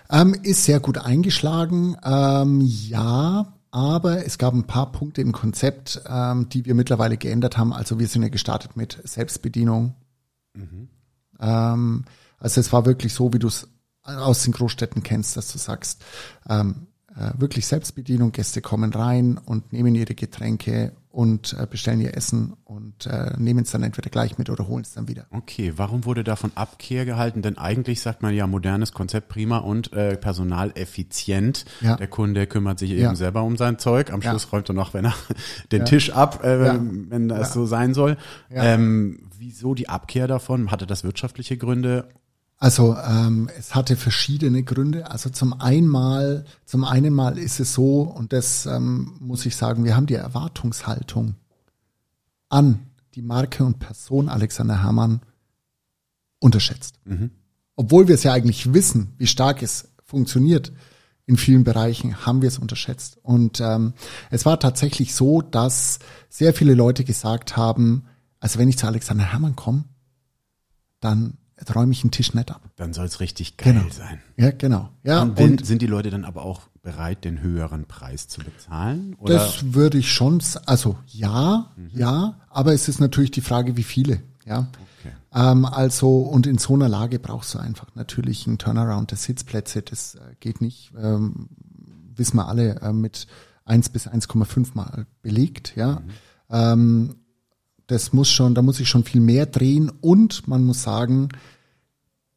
[0.08, 3.54] Ähm, ist sehr gut eingeschlagen, ähm, ja.
[3.70, 7.72] Aber es gab ein paar Punkte im Konzept, ähm, die wir mittlerweile geändert haben.
[7.72, 9.94] Also wir sind ja gestartet mit Selbstbedienung.
[10.54, 10.88] Mhm.
[11.38, 12.04] Ähm,
[12.38, 13.68] also es war wirklich so, wie du es
[14.04, 16.02] aus den Großstädten kennst, dass du sagst,
[16.48, 16.87] ähm, äh,
[17.36, 18.32] wirklich Selbstbedienung.
[18.32, 23.64] Gäste kommen rein und nehmen ihre Getränke und äh, bestellen ihr Essen und äh, nehmen
[23.64, 25.26] es dann entweder gleich mit oder holen es dann wieder.
[25.30, 27.42] Okay, warum wurde davon Abkehr gehalten?
[27.42, 31.64] Denn eigentlich sagt man ja modernes Konzept prima und äh, personaleffizient.
[31.80, 31.96] Ja.
[31.96, 33.14] Der Kunde kümmert sich eben ja.
[33.16, 34.12] selber um sein Zeug.
[34.12, 34.50] Am Schluss ja.
[34.50, 35.14] räumt er noch, wenn er
[35.72, 38.16] den Tisch ab, äh, wenn das so sein soll.
[38.50, 40.70] Ähm, wieso die Abkehr davon?
[40.70, 42.08] Hatte das wirtschaftliche Gründe?
[42.58, 45.10] Also ähm, es hatte verschiedene Gründe.
[45.10, 49.84] Also zum einmal, zum einen mal ist es so, und das ähm, muss ich sagen,
[49.84, 51.36] wir haben die Erwartungshaltung
[52.48, 52.80] an
[53.14, 55.20] die Marke und Person Alexander Herrmann
[56.40, 56.98] unterschätzt.
[57.04, 57.30] Mhm.
[57.76, 60.72] Obwohl wir es ja eigentlich wissen, wie stark es funktioniert
[61.26, 63.18] in vielen Bereichen, haben wir es unterschätzt.
[63.22, 63.92] Und ähm,
[64.30, 68.04] es war tatsächlich so, dass sehr viele Leute gesagt haben,
[68.40, 69.84] also wenn ich zu Alexander Herrmann komme,
[71.00, 71.38] dann
[71.74, 72.62] räume ich einen Tisch nicht ab.
[72.76, 73.86] Dann soll es richtig geil genau.
[73.90, 74.20] sein.
[74.36, 74.90] Ja, genau.
[75.02, 79.14] Ja, und, und, sind die Leute dann aber auch bereit, den höheren Preis zu bezahlen?
[79.18, 79.34] Oder?
[79.34, 81.90] Das würde ich schon, also ja, mhm.
[81.92, 84.22] ja, aber es ist natürlich die Frage, wie viele.
[84.46, 84.68] Ja.
[85.00, 85.12] Okay.
[85.34, 89.82] Ähm, also, und in so einer Lage brauchst du einfach natürlich einen Turnaround der Sitzplätze.
[89.82, 91.48] Das äh, geht nicht, ähm,
[92.14, 93.26] wissen wir alle, äh, mit
[93.64, 95.74] 1 bis 1,5 Mal belegt.
[95.76, 96.00] Ja.
[96.00, 96.10] Mhm.
[96.50, 97.14] Ähm,
[97.88, 101.28] das muss schon, da muss ich schon viel mehr drehen und man muss sagen,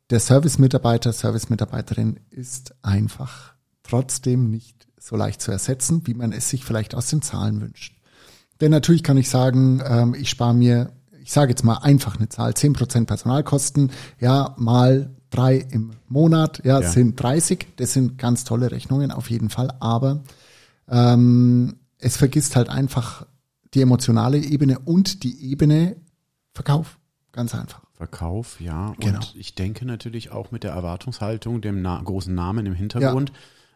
[0.10, 6.66] der Service-Mitarbeiter, Service-Mitarbeiterin ist einfach trotzdem nicht so leicht zu ersetzen, wie man es sich
[6.66, 7.96] vielleicht aus den Zahlen wünscht.
[8.60, 12.30] Denn natürlich kann ich sagen, ähm, ich spare mir, ich sage jetzt mal einfach eine
[12.30, 17.68] Zahl, zehn Prozent Personalkosten, ja, mal drei im Monat, ja, ja, sind 30.
[17.78, 20.24] Das sind ganz tolle Rechnungen auf jeden Fall, aber
[20.88, 23.26] ähm, es vergisst halt einfach
[23.74, 25.96] die emotionale Ebene und die Ebene
[26.54, 27.00] Verkauf.
[27.32, 27.82] Ganz einfach.
[27.94, 28.94] Verkauf, ja.
[29.00, 29.20] Genau.
[29.20, 33.32] Und ich denke natürlich auch mit der Erwartungshaltung, dem na großen Namen im Hintergrund,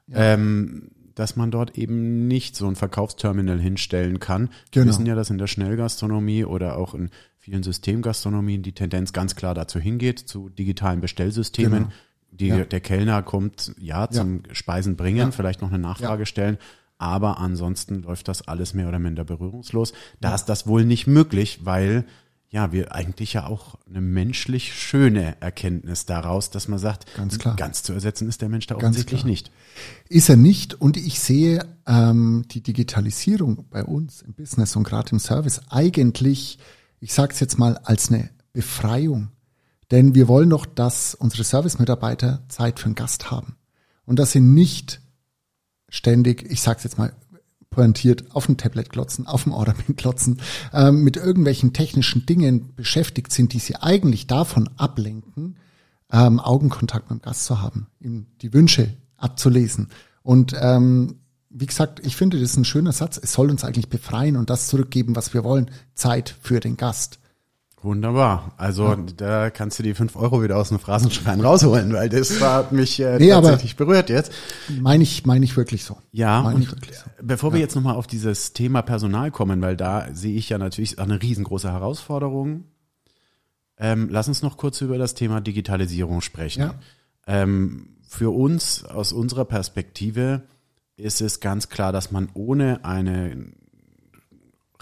[0.08, 0.18] ja.
[0.18, 0.34] Ja.
[0.34, 4.50] Ähm, dass man dort eben nicht so ein Verkaufsterminal hinstellen kann.
[4.72, 4.86] Genau.
[4.86, 9.36] Wir wissen ja, dass in der Schnellgastronomie oder auch in vielen Systemgastronomien die Tendenz ganz
[9.36, 11.84] klar dazu hingeht, zu digitalen Bestellsystemen.
[11.84, 11.94] Genau.
[12.32, 12.66] Die, ja.
[12.66, 16.58] Der Kellner kommt ja zum Speisen bringen, vielleicht noch eine Nachfrage stellen
[16.98, 19.94] aber ansonsten läuft das alles mehr oder minder berührungslos.
[20.22, 20.36] Da ja.
[20.36, 22.06] ist das wohl nicht möglich, weil
[22.50, 27.56] ja, wir eigentlich ja auch eine menschlich schöne Erkenntnis daraus, dass man sagt, ganz klar,
[27.58, 29.52] ganz zu ersetzen ist der Mensch da offensichtlich nicht.
[30.08, 35.12] Ist er nicht und ich sehe ähm, die Digitalisierung bei uns im Business und gerade
[35.12, 36.60] im Service eigentlich,
[37.02, 39.32] ich sage es jetzt mal, als eine Befreiung.
[39.92, 43.58] Denn wir wollen doch, dass unsere Service-Mitarbeiter Zeit für einen Gast haben
[44.06, 45.02] und dass sie nicht
[45.96, 47.14] ständig, ich sag's jetzt mal
[47.70, 50.42] pointiert, auf dem Tablet glotzen, auf dem Orderpin glotzen,
[50.74, 55.58] äh, mit irgendwelchen technischen Dingen beschäftigt sind, die sie eigentlich davon ablenken,
[56.12, 59.90] ähm, Augenkontakt mit dem Gast zu haben, ihm die Wünsche abzulesen.
[60.24, 63.20] Und ähm, wie gesagt, ich finde, das ist ein schöner Satz.
[63.22, 65.72] Es soll uns eigentlich befreien und das zurückgeben, was wir wollen.
[65.94, 67.20] Zeit für den Gast.
[67.86, 68.52] Wunderbar.
[68.58, 68.98] Also ja.
[69.16, 73.00] da kannst du die fünf Euro wieder aus dem Phrasenschrein rausholen, weil das hat mich
[73.00, 74.32] äh, nee, tatsächlich berührt jetzt.
[74.82, 75.96] Meine ich, meine ich wirklich so.
[76.12, 77.04] Ja, meine ich wirklich so.
[77.22, 77.54] bevor ja.
[77.54, 81.22] wir jetzt nochmal auf dieses Thema Personal kommen, weil da sehe ich ja natürlich eine
[81.22, 82.64] riesengroße Herausforderung.
[83.78, 86.62] Ähm, lass uns noch kurz über das Thema Digitalisierung sprechen.
[86.62, 86.76] Ja.
[87.28, 90.42] Ähm, für uns, aus unserer Perspektive,
[90.98, 93.52] ist es ganz klar, dass man ohne eine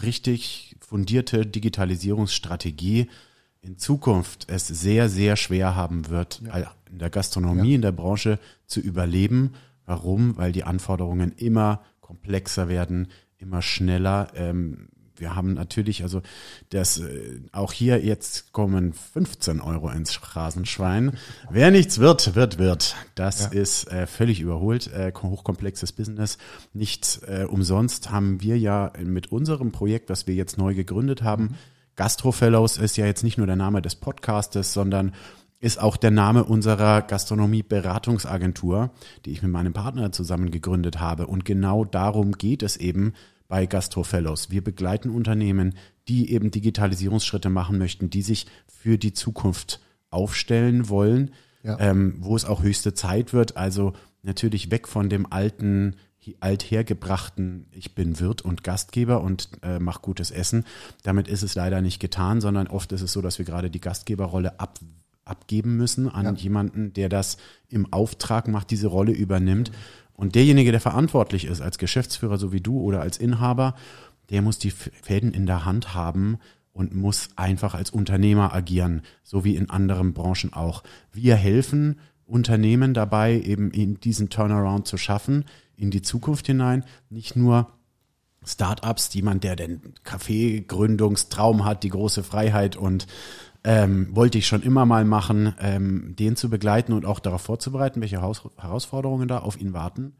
[0.01, 3.09] richtig fundierte Digitalisierungsstrategie
[3.61, 6.71] in Zukunft es sehr, sehr schwer haben wird, ja.
[6.87, 7.75] in der Gastronomie, ja.
[7.77, 8.37] in der Branche
[8.67, 9.53] zu überleben.
[9.87, 10.37] Warum?
[10.37, 13.07] Weil die Anforderungen immer komplexer werden,
[13.39, 14.27] immer schneller.
[14.35, 14.89] Ähm,
[15.23, 16.21] wir haben natürlich, also
[16.69, 21.13] das äh, auch hier jetzt kommen 15 Euro ins Rasenschwein.
[21.49, 22.97] Wer nichts wird, wird, wird.
[23.15, 23.61] Das ja.
[23.61, 24.91] ist äh, völlig überholt.
[24.91, 26.37] Äh, hochkomplexes Business.
[26.73, 31.43] Nicht äh, umsonst haben wir ja mit unserem Projekt, was wir jetzt neu gegründet haben,
[31.43, 31.55] mhm.
[31.95, 35.13] Gastro Fellows ist ja jetzt nicht nur der Name des Podcastes, sondern
[35.59, 38.89] ist auch der Name unserer Gastronomie-Beratungsagentur,
[39.25, 41.27] die ich mit meinem Partner zusammen gegründet habe.
[41.27, 43.13] Und genau darum geht es eben,
[43.47, 44.49] bei GastroFellows.
[44.49, 45.75] Wir begleiten Unternehmen,
[46.07, 49.79] die eben Digitalisierungsschritte machen möchten, die sich für die Zukunft
[50.09, 51.31] aufstellen wollen,
[51.63, 51.79] ja.
[51.79, 53.57] ähm, wo es auch höchste Zeit wird.
[53.57, 55.95] Also natürlich weg von dem alten,
[56.39, 60.65] althergebrachten, ich bin Wirt und Gastgeber und äh, mach gutes Essen.
[61.03, 63.81] Damit ist es leider nicht getan, sondern oft ist es so, dass wir gerade die
[63.81, 64.79] Gastgeberrolle ab,
[65.25, 66.31] abgeben müssen an ja.
[66.33, 67.37] jemanden, der das
[67.67, 69.71] im Auftrag macht, diese Rolle übernimmt.
[69.71, 73.75] Mhm und derjenige, der verantwortlich ist, als Geschäftsführer so wie du oder als Inhaber,
[74.29, 76.37] der muss die Fäden in der Hand haben
[76.71, 80.83] und muss einfach als Unternehmer agieren, so wie in anderen Branchen auch.
[81.11, 85.45] Wir helfen Unternehmen dabei, eben in diesen Turnaround zu schaffen,
[85.75, 87.69] in die Zukunft hinein, nicht nur
[88.45, 93.07] Startups, jemand, der den Kaffeegründungstraum hat, die große Freiheit und
[93.63, 98.01] ähm, wollte ich schon immer mal machen, ähm, den zu begleiten und auch darauf vorzubereiten,
[98.01, 100.13] welche Haus Herausforderungen da auf ihn warten,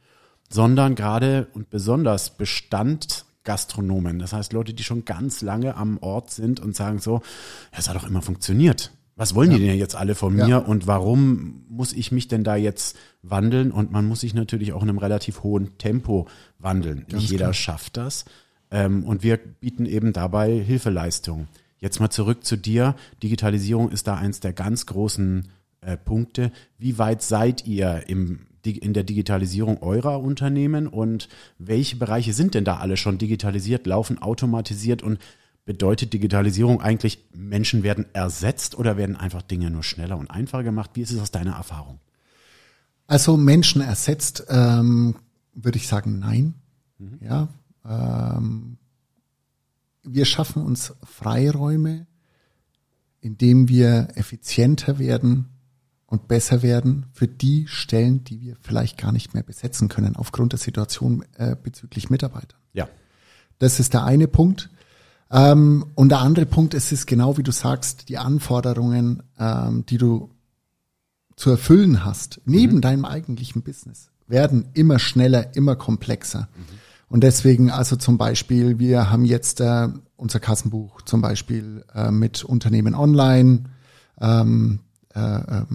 [0.50, 6.60] sondern gerade und besonders Bestandgastronomen, das heißt Leute, die schon ganz lange am Ort sind
[6.60, 7.22] und sagen so,
[7.72, 8.92] es hat doch immer funktioniert.
[9.16, 9.58] Was wollen ja.
[9.58, 10.58] die denn jetzt alle von mir ja.
[10.58, 13.72] und warum muss ich mich denn da jetzt wandeln?
[13.72, 16.28] Und man muss sich natürlich auch in einem relativ hohen Tempo
[16.58, 17.06] wandeln.
[17.08, 17.54] Ganz Nicht jeder klar.
[17.54, 18.26] schafft das.
[18.72, 21.48] Ähm, und wir bieten eben dabei Hilfeleistungen.
[21.84, 22.96] Jetzt mal zurück zu dir.
[23.24, 25.50] Digitalisierung ist da eins der ganz großen
[25.82, 26.54] äh, Punkte.
[26.78, 31.28] Wie weit seid ihr im, in der Digitalisierung eurer Unternehmen und
[31.58, 35.20] welche Bereiche sind denn da alle schon digitalisiert, laufen automatisiert und
[35.66, 40.92] bedeutet Digitalisierung eigentlich, Menschen werden ersetzt oder werden einfach Dinge nur schneller und einfacher gemacht?
[40.94, 42.00] Wie ist es aus deiner Erfahrung?
[43.08, 45.16] Also Menschen ersetzt, ähm,
[45.54, 46.54] würde ich sagen, nein.
[46.98, 47.20] Mhm.
[47.20, 47.50] Ja,
[47.86, 48.78] ähm,
[50.04, 52.08] wir schaffen uns Freiräume,
[53.22, 55.50] indem wir effizienter werden
[56.06, 60.52] und besser werden für die Stellen, die wir vielleicht gar nicht mehr besetzen können aufgrund
[60.52, 62.58] der Situation äh, bezüglich Mitarbeiter.
[62.74, 62.88] Ja.
[63.60, 64.70] Das ist der eine Punkt.
[65.32, 69.98] Ähm, und der andere Punkt ist es genau wie du sagst, die Anforderungen, ähm, die
[69.98, 70.30] du
[71.36, 72.82] zu erfüllen hast, neben mhm.
[72.82, 76.50] deinem eigentlichen Business, werden immer schneller, immer komplexer.
[76.56, 76.83] Mhm.
[77.14, 82.44] Und deswegen also zum Beispiel, wir haben jetzt äh, unser Kassenbuch zum Beispiel äh, mit
[82.44, 83.66] Unternehmen online.
[84.20, 84.80] Ähm,
[85.14, 85.66] äh, äh,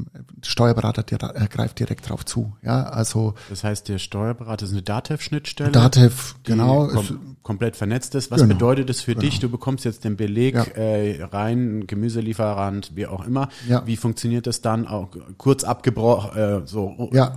[0.43, 2.57] Steuerberater äh, greift direkt drauf zu.
[2.63, 5.71] Ja, also das heißt, der Steuerberater ist eine Datev-Schnittstelle.
[5.71, 8.33] Datev, genau, kom komplett vernetzt ist.
[8.33, 9.21] Was genau, bedeutet das für genau.
[9.21, 9.39] dich?
[9.39, 10.65] Du bekommst jetzt den Beleg ja.
[10.65, 13.49] äh, rein, Gemüselieferant, wie auch immer.
[13.69, 13.87] Ja.
[13.87, 14.89] Wie funktioniert das dann?
[14.89, 17.37] Auch kurz abgebrochen, äh, so ja.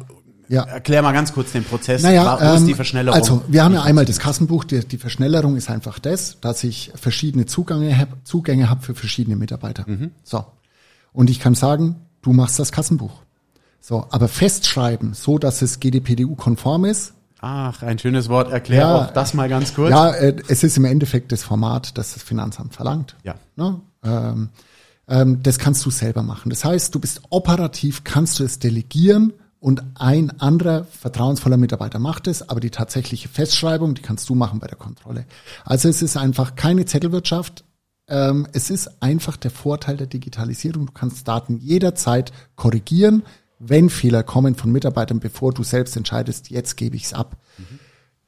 [0.51, 0.63] Ja.
[0.63, 2.03] Erklär mal ganz kurz den Prozess.
[2.03, 3.17] Naja, Wo ist die ähm, Verschnellerung?
[3.17, 4.65] Also wir haben ja einmal das Kassenbuch.
[4.65, 9.37] Die, die Verschnellerung ist einfach das, dass ich verschiedene Zugänge habe Zugänge hab für verschiedene
[9.37, 9.85] Mitarbeiter.
[9.87, 10.11] Mhm.
[10.23, 10.43] So.
[11.13, 13.21] Und ich kann sagen, du machst das Kassenbuch.
[13.79, 17.13] So, aber festschreiben, so dass es GDPDU-konform ist.
[17.39, 18.51] Ach, ein schönes Wort.
[18.51, 19.89] Erklär ja, auch das mal ganz kurz.
[19.89, 23.15] Ja, äh, es ist im Endeffekt das Format, das das Finanzamt verlangt.
[23.23, 23.35] Ja.
[23.55, 23.79] Ne?
[24.03, 24.49] Ähm,
[25.07, 26.49] ähm, das kannst du selber machen.
[26.49, 29.31] Das heißt, du bist operativ, kannst du es delegieren
[29.61, 34.59] und ein anderer vertrauensvoller Mitarbeiter macht es, aber die tatsächliche Festschreibung, die kannst du machen
[34.59, 35.25] bei der Kontrolle.
[35.63, 37.63] Also es ist einfach keine Zettelwirtschaft.
[38.07, 40.87] Ähm, es ist einfach der Vorteil der Digitalisierung.
[40.87, 43.21] Du kannst Daten jederzeit korrigieren,
[43.59, 47.37] wenn Fehler kommen von Mitarbeitern, bevor du selbst entscheidest, jetzt gebe ich es ab.
[47.59, 47.79] Mhm.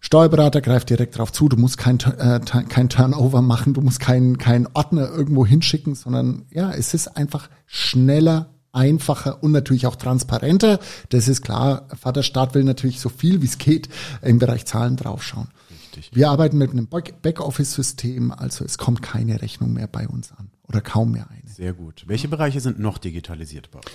[0.01, 4.37] Steuerberater greift direkt darauf zu, du musst kein, äh, kein Turnover machen, du musst keinen
[4.37, 10.79] kein Ordner irgendwo hinschicken, sondern ja, es ist einfach schneller einfacher und natürlich auch transparenter.
[11.09, 13.87] Das ist klar, Vaterstaat will natürlich so viel wie es geht
[14.21, 15.47] im Bereich Zahlen draufschauen.
[15.95, 16.11] Richtig.
[16.13, 20.81] Wir arbeiten mit einem Backoffice-System, also es kommt keine Rechnung mehr bei uns an oder
[20.81, 21.49] kaum mehr eine.
[21.49, 22.03] Sehr gut.
[22.07, 23.85] Welche Bereiche sind noch digitalisiert bei euch?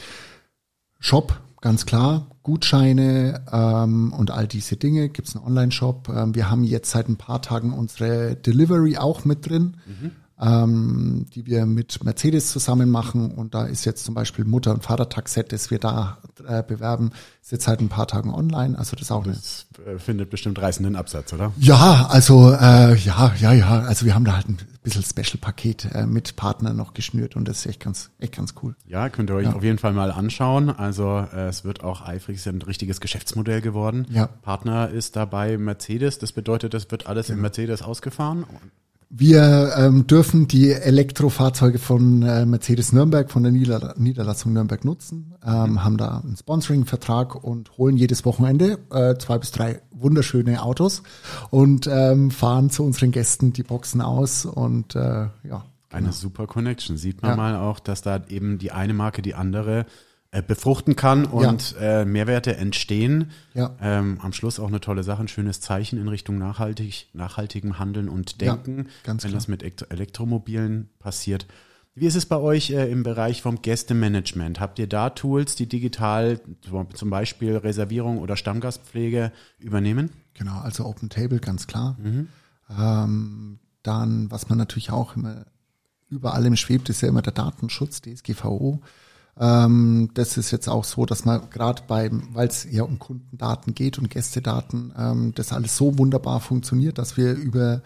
[1.00, 5.08] Shop, ganz klar, Gutscheine ähm, und all diese Dinge.
[5.08, 6.08] Gibt es einen Online-Shop.
[6.08, 9.76] Ähm, wir haben jetzt seit ein paar Tagen unsere Delivery auch mit drin.
[9.86, 10.12] Mhm.
[10.40, 13.30] Ähm, die wir mit Mercedes zusammen machen.
[13.30, 17.10] Und da ist jetzt zum Beispiel Mutter- und Vatertag-Set, das wir da äh, bewerben,
[17.42, 18.78] ist jetzt seit ein paar Tagen online.
[18.78, 21.52] Also das auch das äh, findet bestimmt reißenden Absatz, oder?
[21.58, 23.80] Ja, also äh, ja, ja, ja.
[23.80, 27.60] Also wir haben da halt ein bisschen Special-Paket äh, mit Partnern noch geschnürt und das
[27.60, 28.76] ist echt ganz, echt ganz cool.
[28.86, 29.54] Ja, könnt ihr euch ja.
[29.54, 30.70] auf jeden Fall mal anschauen.
[30.70, 34.06] Also äh, es wird auch eifrig, es ist ein richtiges Geschäftsmodell geworden.
[34.10, 34.26] Ja.
[34.26, 36.18] Partner ist dabei Mercedes.
[36.18, 37.34] Das bedeutet, das wird alles ja.
[37.34, 38.44] in Mercedes ausgefahren.
[39.10, 45.34] Wir ähm, dürfen die Elektrofahrzeuge von äh, Mercedes Nürnberg, von der Nieder Niederlassung Nürnberg nutzen,
[45.46, 45.84] ähm, mhm.
[45.84, 51.02] haben da einen Sponsoring-Vertrag und holen jedes Wochenende äh, zwei bis drei wunderschöne Autos
[51.48, 55.64] und ähm, fahren zu unseren Gästen die Boxen aus und äh, ja.
[55.90, 56.12] Eine genau.
[56.12, 56.98] super Connection.
[56.98, 57.36] Sieht man ja.
[57.36, 59.86] mal auch, dass da eben die eine Marke die andere
[60.42, 62.02] befruchten kann und ja.
[62.02, 63.30] äh, Mehrwerte entstehen.
[63.54, 63.74] Ja.
[63.80, 68.08] Ähm, am Schluss auch eine tolle Sache, ein schönes Zeichen in Richtung nachhaltig, nachhaltigem Handeln
[68.08, 71.46] und Denken, ja, ganz wenn das mit Elektromobilen passiert.
[71.94, 74.60] Wie ist es bei euch äh, im Bereich vom Gästemanagement?
[74.60, 76.40] Habt ihr da Tools, die digital
[76.94, 80.10] zum Beispiel Reservierung oder Stammgastpflege übernehmen?
[80.34, 81.96] Genau, also Open Table, ganz klar.
[82.00, 82.28] Mhm.
[82.70, 85.46] Ähm, dann, was man natürlich auch immer
[86.08, 88.80] überall im schwebt, ist ja immer der Datenschutz, DSGVO.
[89.40, 93.74] Ähm, das ist jetzt auch so, dass man gerade beim, weil es ja um Kundendaten
[93.74, 97.82] geht und Gästedaten, ähm, das alles so wunderbar funktioniert, dass wir über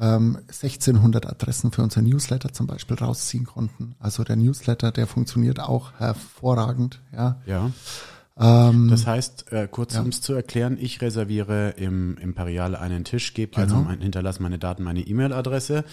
[0.00, 3.94] ähm, 1600 Adressen für unser Newsletter zum Beispiel rausziehen konnten.
[4.00, 7.00] Also der Newsletter, der funktioniert auch hervorragend.
[7.12, 7.40] Ja.
[7.46, 7.70] Ja.
[8.40, 10.02] Ähm, das heißt, äh, kurz ja.
[10.02, 13.78] um es zu erklären, ich reserviere im Imperial einen Tisch, gebe also genau.
[13.80, 15.84] also mein, hinterlasse meine Daten, meine E-Mail-Adresse,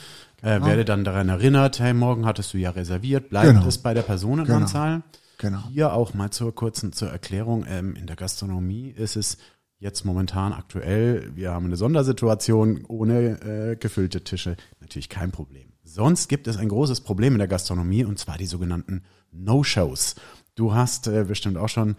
[0.42, 0.66] äh, genau.
[0.68, 3.68] werde dann daran erinnert, hey, morgen hattest du ja reserviert, bleibt genau.
[3.68, 5.02] es bei der Personenanzahl.
[5.38, 5.64] Genau.
[5.70, 9.38] Hier auch mal zur kurzen zur Erklärung, ähm, in der Gastronomie ist es
[9.80, 15.74] jetzt momentan aktuell, wir haben eine Sondersituation ohne äh, gefüllte Tische, natürlich kein Problem.
[15.84, 20.16] Sonst gibt es ein großes Problem in der Gastronomie und zwar die sogenannten No-Shows.
[20.56, 21.96] Du hast äh, bestimmt auch schon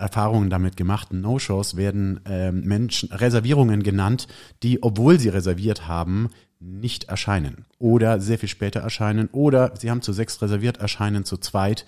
[0.00, 1.12] Erfahrungen damit gemacht.
[1.12, 4.26] No-Shows werden äh, Menschen, Reservierungen genannt,
[4.62, 6.28] die, obwohl sie reserviert haben,
[6.58, 11.38] nicht erscheinen oder sehr viel später erscheinen oder sie haben zu sechs reserviert, erscheinen zu
[11.38, 11.86] zweit.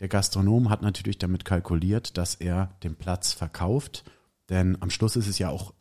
[0.00, 4.04] Der Gastronom hat natürlich damit kalkuliert, dass er den Platz verkauft,
[4.48, 5.72] denn am Schluss ist es ja auch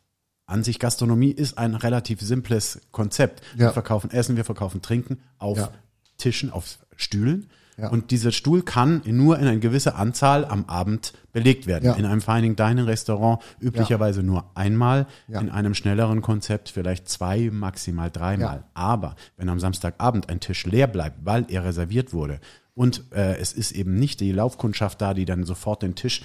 [0.48, 3.42] an sich Gastronomie ist ein relativ simples Konzept.
[3.56, 3.68] Ja.
[3.68, 5.72] Wir verkaufen Essen, wir verkaufen Trinken auf ja.
[6.18, 7.50] Tischen, auf Stühlen.
[7.78, 7.90] Ja.
[7.90, 11.86] Und dieser Stuhl kann nur in eine gewisse Anzahl am Abend belegt werden.
[11.86, 11.94] Ja.
[11.94, 15.40] In einem Feining Dining Restaurant üblicherweise nur einmal, Ja.
[15.40, 18.58] in einem schnelleren Konzept vielleicht zwei, maximal dreimal.
[18.58, 18.64] Ja.
[18.74, 22.40] Aber wenn am Samstagabend ein Tisch leer bleibt, weil er reserviert wurde
[22.74, 26.24] und äh, es ist eben nicht die Laufkundschaft da, die dann sofort den Tisch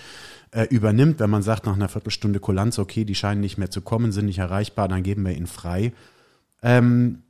[0.53, 3.83] äh, übernimmt, wenn man sagt nach einer Viertelstunde Kulanz, okay, die scheinen nicht mehr zu
[3.83, 5.93] kommen, sind nicht erreichbar, dann geben wir ihn frei.
[6.63, 7.23] Ähm,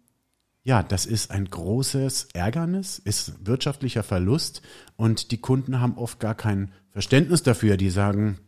[0.65, 4.63] ja, das ist ein großes Ärgernis, ist wirtschaftlicher Verlust
[4.97, 7.77] und die Kunden haben oft gar kein Verständnis dafür.
[7.77, 8.39] Die sagen,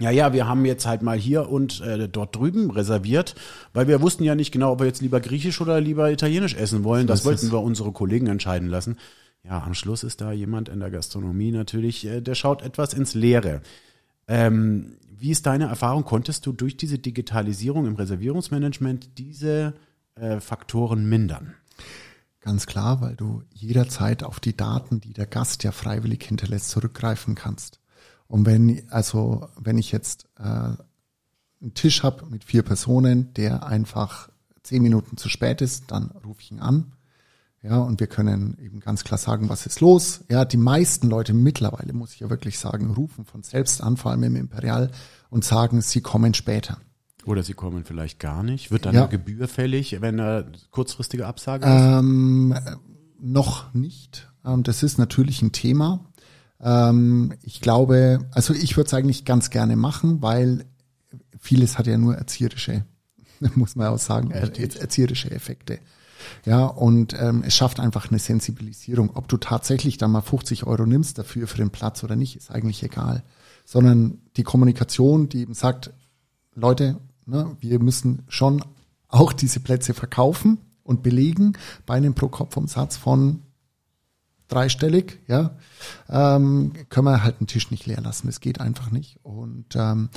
[0.00, 3.34] ja, ja, wir haben jetzt halt mal hier und äh, dort drüben reserviert,
[3.74, 6.84] weil wir wussten ja nicht genau, ob wir jetzt lieber griechisch oder lieber italienisch essen
[6.84, 7.06] wollen.
[7.06, 8.96] Das ist wollten wir unsere Kollegen entscheiden lassen.
[9.44, 13.12] Ja, am Schluss ist da jemand in der Gastronomie natürlich, äh, der schaut etwas ins
[13.12, 13.60] Leere.
[14.28, 16.04] Ähm, wie ist deine Erfahrung?
[16.04, 19.74] Konntest du durch diese Digitalisierung im Reservierungsmanagement diese
[20.14, 21.54] äh, Faktoren mindern?
[22.40, 27.34] Ganz klar, weil du jederzeit auf die Daten, die der Gast ja freiwillig hinterlässt, zurückgreifen
[27.34, 27.80] kannst.
[28.26, 34.30] Und wenn, also, wenn ich jetzt äh, einen Tisch habe mit vier Personen, der einfach
[34.62, 36.92] zehn Minuten zu spät ist, dann rufe ich ihn an.
[37.62, 40.24] Ja, und wir können eben ganz klar sagen, was ist los.
[40.30, 44.12] Ja, die meisten Leute mittlerweile, muss ich ja wirklich sagen, rufen von selbst an, vor
[44.12, 44.90] allem im Imperial,
[45.28, 46.78] und sagen, sie kommen später.
[47.26, 48.70] Oder sie kommen vielleicht gar nicht.
[48.70, 49.02] Wird dann Ja.
[49.02, 51.70] eine Gebühr fällig, wenn eine kurzfristige Absage ist?
[51.72, 52.76] Ähm, äh,
[53.20, 54.28] noch nicht.
[54.44, 56.00] Ähm, das ist natürlich ein Thema.
[56.60, 60.64] Ähm, ich glaube, also ich würde es eigentlich ganz gerne machen, weil
[61.38, 62.84] vieles hat ja nur erzieherische,
[63.54, 65.78] muss man auch sagen, er, erzieherische Effekte.
[66.44, 69.10] Ja, und ähm, es schafft einfach eine Sensibilisierung.
[69.14, 72.50] Ob du tatsächlich da mal 50 Euro nimmst dafür für den Platz oder nicht, ist
[72.50, 73.22] eigentlich egal.
[73.64, 75.92] Sondern die Kommunikation, die eben sagt,
[76.54, 76.98] Leute,
[77.30, 78.62] ne, wir müssen schon
[79.08, 81.54] auch diese Plätze verkaufen und belegen
[81.86, 83.42] bei einem Pro-Kopf-Umsatz von
[84.48, 85.56] dreistellig, ja,
[86.08, 88.26] ähm, können wir halt einen Tisch nicht leer lassen.
[88.26, 89.18] Das geht einfach nicht.
[89.22, 90.10] Und ähm,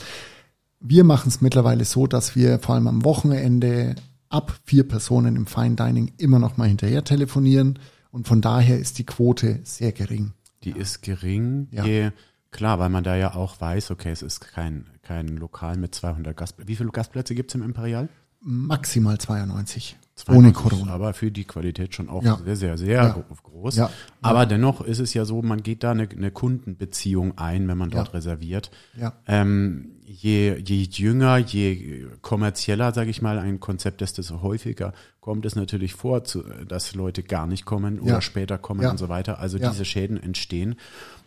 [0.80, 3.95] wir machen es mittlerweile so, dass wir vor allem am Wochenende
[4.30, 7.80] ab vier Personen im Fine Dining immer noch mal hinterher telefonieren.
[8.11, 10.34] Und von daher ist die Quote sehr gering.
[10.64, 11.68] Die ist gering.
[11.72, 11.86] Ja.
[11.86, 12.11] Je,
[12.54, 16.38] klar, weil man da ja auch weiß, okay, es ist kein, kein Lokal mit 200
[16.38, 16.70] Gastplätzen.
[16.70, 18.08] Wie viele Gastplätze gibt's im Imperial?
[18.43, 19.97] Maximal 92.
[20.29, 20.93] Ohne Corona.
[20.93, 22.39] Aber für die Qualität schon auch Ja.
[22.45, 23.23] sehr, sehr, sehr Ja.
[23.43, 23.75] groß.
[23.77, 23.89] Ja.
[24.21, 27.89] Aber dennoch ist es ja so, man geht da eine, eine Kundenbeziehung ein, wenn man
[27.89, 28.69] dort reserviert.
[28.95, 29.13] Ja.
[29.27, 35.45] Ähm, je, je jünger, je kommerzieller, sage ich mal, ein Konzept ist, desto häufiger kommt
[35.45, 39.39] es natürlich vor, zu, dass Leute gar nicht kommen oder später kommen und so weiter.
[39.39, 40.75] Also diese Schäden entstehen.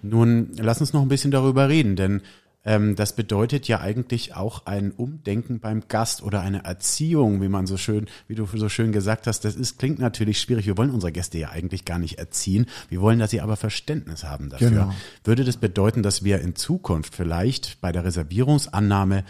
[0.02, 2.22] Nun, lass uns noch ein bisschen darüber reden, denn
[2.66, 7.66] ähm, das bedeutet ja eigentlich auch ein Umdenken beim Gast oder eine Erziehung, wie man
[7.66, 9.44] so schön, wie du so schön gesagt hast.
[9.44, 10.66] Das ist, klingt natürlich schwierig.
[10.66, 12.66] Wir wollen unsere Gäste ja eigentlich gar nicht erziehen.
[12.88, 14.70] Wir wollen, dass sie aber Verständnis haben dafür.
[14.70, 14.94] Genau.
[15.22, 19.24] Würde das bedeuten, dass wir in Zukunft vielleicht bei der Reservierungsannahme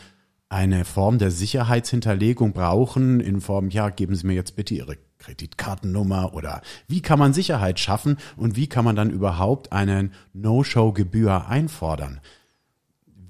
[0.49, 6.35] eine Form der Sicherheitshinterlegung brauchen, in Form, ja, geben Sie mir jetzt bitte Ihre Kreditkartennummer
[6.35, 12.21] oder wie kann man Sicherheit schaffen und wie kann man dann überhaupt eine No-Show-Gebühr einfordern?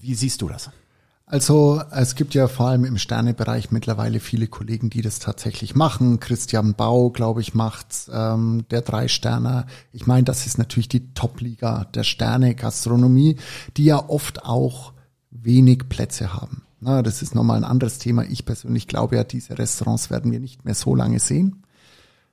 [0.07, 0.70] Wie siehst du das?
[1.28, 6.20] Also es gibt ja vor allem im Sternebereich mittlerweile viele Kollegen, die das tatsächlich machen.
[6.20, 9.66] Christian Bau, glaube ich, macht's, ähm, der Drei-Sterner.
[9.90, 13.38] Ich meine, das ist natürlich die Top-Liga der Sterne-Gastronomie,
[13.76, 14.92] die ja oft auch
[15.32, 16.62] wenig Plätze haben.
[16.78, 18.22] Na, das ist nochmal ein anderes Thema.
[18.22, 21.64] Ich persönlich glaube ja, diese Restaurants werden wir nicht mehr so lange sehen.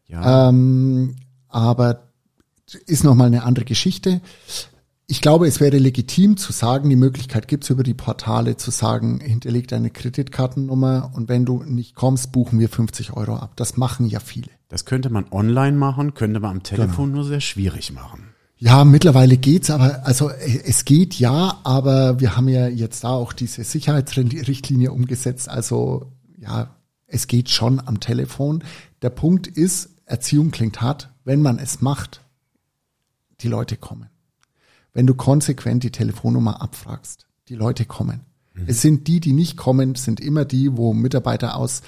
[0.05, 1.15] Ja, Ähm,
[1.47, 2.03] aber
[2.86, 4.21] ist nochmal eine andere Geschichte.
[5.08, 8.72] Ich glaube, es wäre legitim zu sagen, die Möglichkeit gibt es über die Portale zu
[8.72, 13.51] sagen, hinterleg deine Kreditkartennummer und wenn du nicht kommst, buchen wir 50 Euro ab.
[13.58, 14.49] Das machen ja viele.
[14.70, 18.30] das könnte man online machen, könnte man am Telefon nur sehr schwierig machen.
[18.58, 23.34] Ja, mittlerweile geht's, aber also es geht ja, aber wir haben ja jetzt da auch
[23.34, 25.49] diese Sicherheitsrichtlinie umgesetzt.
[25.49, 26.74] Also ja,
[27.08, 28.64] es geht schon am Telefon.
[29.01, 32.22] Der Punkt ist, Erziehung klingt hart, wenn man es macht,
[33.41, 34.08] die Leute kommen.
[34.94, 38.22] Wenn du konsequent die Telefonnummer abfragst, die Leute kommen.
[38.68, 41.82] Es sind die, die nicht kommen, sind immer die, wo Mitarbeiter aus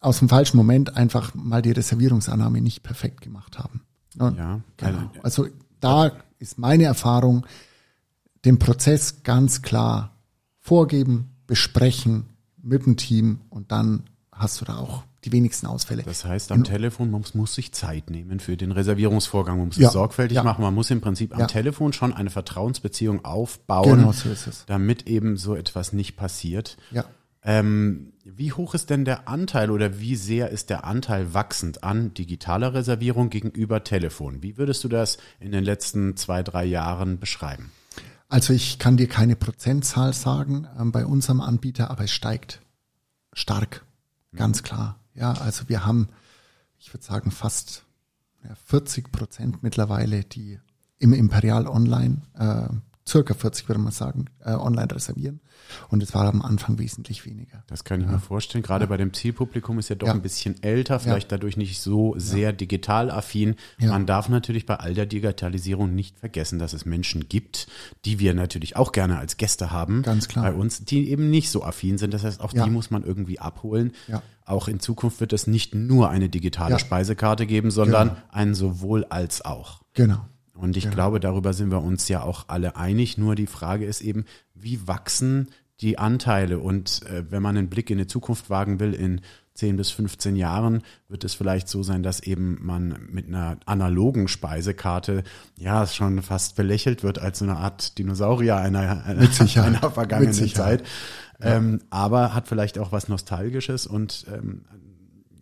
[0.00, 3.82] aus dem falschen Moment einfach mal die Reservierungsannahme nicht perfekt gemacht haben.
[4.18, 5.10] Und Ja, Genau.
[5.22, 5.46] Also
[5.78, 7.46] da ist meine Erfahrung,
[8.44, 10.16] den Prozess ganz klar
[10.58, 12.30] vorgeben, besprechen
[12.62, 16.02] mit dem Team und dann hast du da auch die wenigsten Ausfälle.
[16.02, 19.58] Das heißt, am Telefon, man muss, muss sich Zeit nehmen für den Reservierungsvorgang.
[19.58, 20.42] Man muss Ja, es sorgfältig ja.
[20.42, 20.62] machen.
[20.62, 21.46] Man muss im Prinzip am Ja.
[21.46, 24.64] Telefon schon eine Vertrauensbeziehung aufbauen, Genau so ist es.
[24.66, 26.78] damit eben so etwas nicht passiert.
[26.90, 27.04] Ja.
[27.42, 32.12] Ähm, wie hoch ist denn der Anteil oder wie sehr ist der Anteil wachsend an
[32.12, 34.42] digitaler Reservierung gegenüber Telefon?
[34.42, 37.72] Wie würdest du das in den letzten zwei, drei Jahren beschreiben?
[38.28, 42.60] Also ich kann dir keine Prozentzahl sagen ähm, bei unserem Anbieter, aber es steigt
[43.32, 43.84] stark,
[44.36, 44.99] ganz klar.
[45.14, 46.08] Ja, also wir haben,
[46.78, 47.84] ich würde sagen, fast
[48.44, 50.58] ja, 40 Prozent mittlerweile, die
[50.98, 52.68] im Imperial Online, äh,
[53.10, 55.40] circa 40 würde man sagen, äh, online reservieren.
[55.88, 57.62] Und es war am Anfang wesentlich weniger.
[57.66, 58.62] Das kann ich mir vorstellen.
[58.62, 60.14] Gerade bei dem Zielpublikum ist ja doch Ja.
[60.14, 63.56] ein bisschen älter, vielleicht dadurch nicht so sehr digital affin.
[63.78, 63.90] Ja.
[63.90, 67.66] Man darf natürlich bei all der Digitalisierung nicht vergessen, dass es Menschen gibt,
[68.04, 70.02] die wir natürlich auch gerne als Gäste haben.
[70.02, 70.44] Ganz klar.
[70.44, 72.14] Bei uns, die eben nicht so affin sind.
[72.14, 72.64] Das heißt, auch Ja.
[72.64, 73.92] die muss man irgendwie abholen.
[74.08, 74.22] Ja.
[74.46, 76.78] Auch in Zukunft wird es nicht nur eine digitale Ja.
[76.80, 78.20] Speisekarte geben, sondern Genau.
[78.30, 79.82] ein sowohl als auch.
[79.94, 80.26] Genau.
[80.60, 83.16] Und ich glaube, darüber sind wir uns ja auch alle einig.
[83.16, 85.48] Nur die Frage ist eben, wie wachsen
[85.80, 86.58] die Anteile?
[86.58, 89.22] Und äh, wenn man einen Blick in die Zukunft wagen will, in
[89.54, 94.28] 10 bis 15 Jahren wird es vielleicht so sein, dass eben man mit einer analogen
[94.28, 95.22] Speisekarte
[95.56, 99.22] ja schon fast belächelt wird als so eine Art Dinosaurier einer, einer,
[99.90, 100.32] vergangenen.
[100.32, 100.84] Zeit.
[101.40, 104.64] Ähm, aber hat vielleicht auch was Nostalgisches und ähm,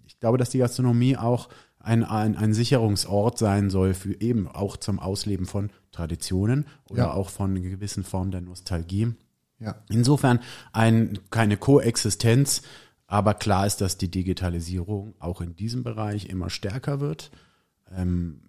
[0.07, 1.49] ich glaube, dass die Gastronomie auch
[1.81, 7.13] ein, ein, ein Sicherungsort sein soll für eben auch zum Ausleben von Traditionen oder Ja.
[7.13, 9.15] auch von gewissen Form der Nostalgie.
[9.61, 9.77] Ja.
[9.89, 10.41] Insofern
[10.73, 12.63] ein, keine Koexistenz,
[13.07, 17.31] aber klar ist, dass die Digitalisierung auch in diesem Bereich immer stärker wird.
[17.91, 18.43] Ähm,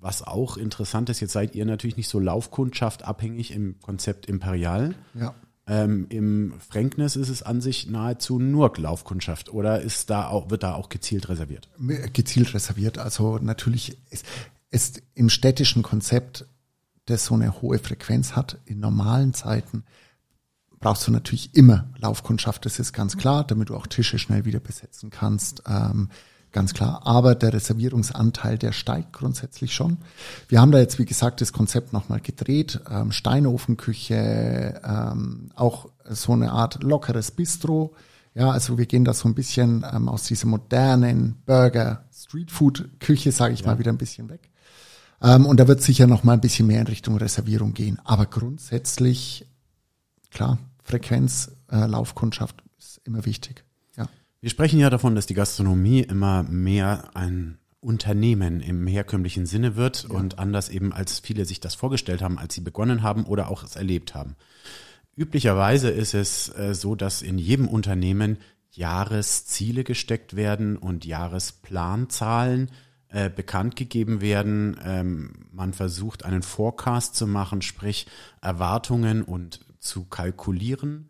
[0.00, 4.94] was auch interessant ist, jetzt seid ihr natürlich nicht so Laufkundschaft abhängig im Konzept Imperial.
[5.14, 5.34] Ja.
[5.66, 10.62] Ähm, Im Fränknis ist es an sich nahezu nur Laufkundschaft oder ist da auch, wird
[10.62, 11.68] da auch gezielt reserviert?
[12.12, 12.98] gezielt reserviert.
[12.98, 14.26] Also natürlich ist,
[14.70, 16.46] ist im städtischen Konzept,
[17.06, 19.84] das so eine hohe Frequenz hat, in normalen Zeiten
[20.80, 24.60] brauchst du natürlich immer Laufkundschaft, das ist ganz klar, damit du auch Tische schnell wieder
[24.60, 25.62] besetzen kannst.
[25.66, 26.10] Ähm,
[26.54, 27.02] ganz klar.
[27.04, 29.98] Aber der Reservierungsanteil, der steigt grundsätzlich schon.
[30.48, 32.80] Wir haben da jetzt, wie gesagt, das Konzept nochmal gedreht.
[32.90, 37.94] Ähm, Steinofenküche, ähm, auch so eine Art lockeres Bistro.
[38.34, 43.52] Ja, also wir gehen da so ein bisschen ähm, aus dieser modernen Burger, Streetfood-Küche, sage
[43.54, 44.50] ich mal, wieder ein bisschen weg.
[45.22, 48.00] Ähm, und da wird sicher noch mal ein bisschen mehr in Richtung Reservierung gehen.
[48.04, 49.46] Aber grundsätzlich,
[50.30, 53.64] klar, Frequenz, äh, Laufkundschaft ist immer wichtig.
[54.44, 60.02] Wir sprechen ja davon, dass die Gastronomie immer mehr ein Unternehmen im herkömmlichen Sinne wird
[60.02, 60.10] ja.
[60.10, 63.64] und anders eben als viele sich das vorgestellt haben, als sie begonnen haben oder auch
[63.64, 64.36] es erlebt haben.
[65.16, 68.36] Üblicherweise ist es äh, so, dass in jedem Unternehmen
[68.70, 72.70] Jahresziele gesteckt werden und Jahresplanzahlen
[73.08, 74.76] äh, bekannt gegeben werden.
[74.84, 78.06] Ähm, man versucht einen Forecast zu machen, sprich
[78.42, 81.08] Erwartungen und zu kalkulieren.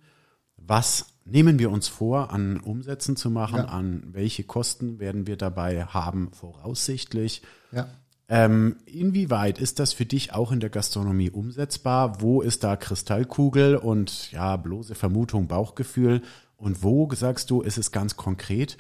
[0.56, 3.58] Was nehmen wir uns vor, an Umsätzen zu machen?
[3.58, 3.64] Ja.
[3.66, 7.42] An welche Kosten werden wir dabei haben, voraussichtlich?
[7.72, 7.88] Ja.
[8.26, 12.20] Ähm, inwieweit ist das für dich auch in der Gastronomie umsetzbar?
[12.20, 16.22] Wo ist da Kristallkugel und ja, bloße Vermutung, Bauchgefühl?
[16.56, 18.78] Und wo sagst du, ist es ganz konkret?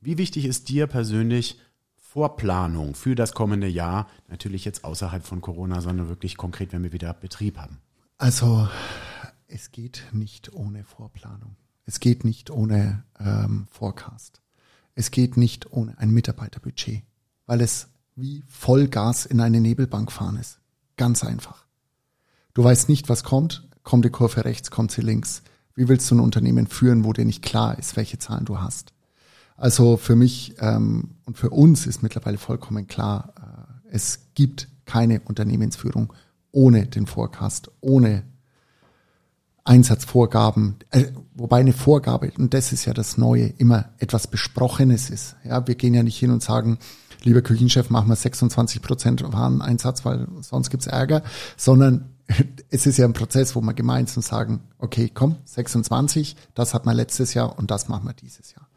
[0.00, 1.58] Wie wichtig ist dir persönlich
[1.96, 4.08] Vorplanung für das kommende Jahr?
[4.28, 7.78] Natürlich jetzt außerhalb von Corona, sondern wirklich konkret, wenn wir wieder Betrieb haben.
[8.16, 8.68] Also,
[9.46, 11.56] es geht nicht ohne Vorplanung.
[11.88, 14.42] Es geht nicht ohne ähm, Forecast.
[14.94, 17.02] Es geht nicht ohne ein Mitarbeiterbudget,
[17.46, 20.58] weil es wie Vollgas in eine Nebelbank fahren ist.
[20.98, 21.64] Ganz einfach.
[22.52, 23.66] Du weißt nicht, was kommt.
[23.84, 25.40] Kommt die Kurve rechts, kommt sie links.
[25.74, 28.92] Wie willst du ein Unternehmen führen, wo dir nicht klar ist, welche Zahlen du hast?
[29.56, 35.20] Also für mich ähm, und für uns ist mittlerweile vollkommen klar, äh, es gibt keine
[35.20, 36.12] Unternehmensführung
[36.52, 38.24] ohne den Forecast, ohne
[39.68, 41.04] Einsatzvorgaben, äh,
[41.34, 45.36] wobei eine Vorgabe, und das ist ja das Neue, immer etwas Besprochenes ist.
[45.44, 46.78] Ja, wir gehen ja nicht hin und sagen,
[47.22, 51.22] lieber Küchenchef, machen wir 26 Prozent Wareneinsatz, weil sonst gibt's Ärger,
[51.56, 52.14] sondern
[52.70, 56.96] es ist ja ein Prozess, wo wir gemeinsam sagen, okay, komm, 26, das hat man
[56.96, 58.68] letztes Jahr und das machen wir dieses Jahr.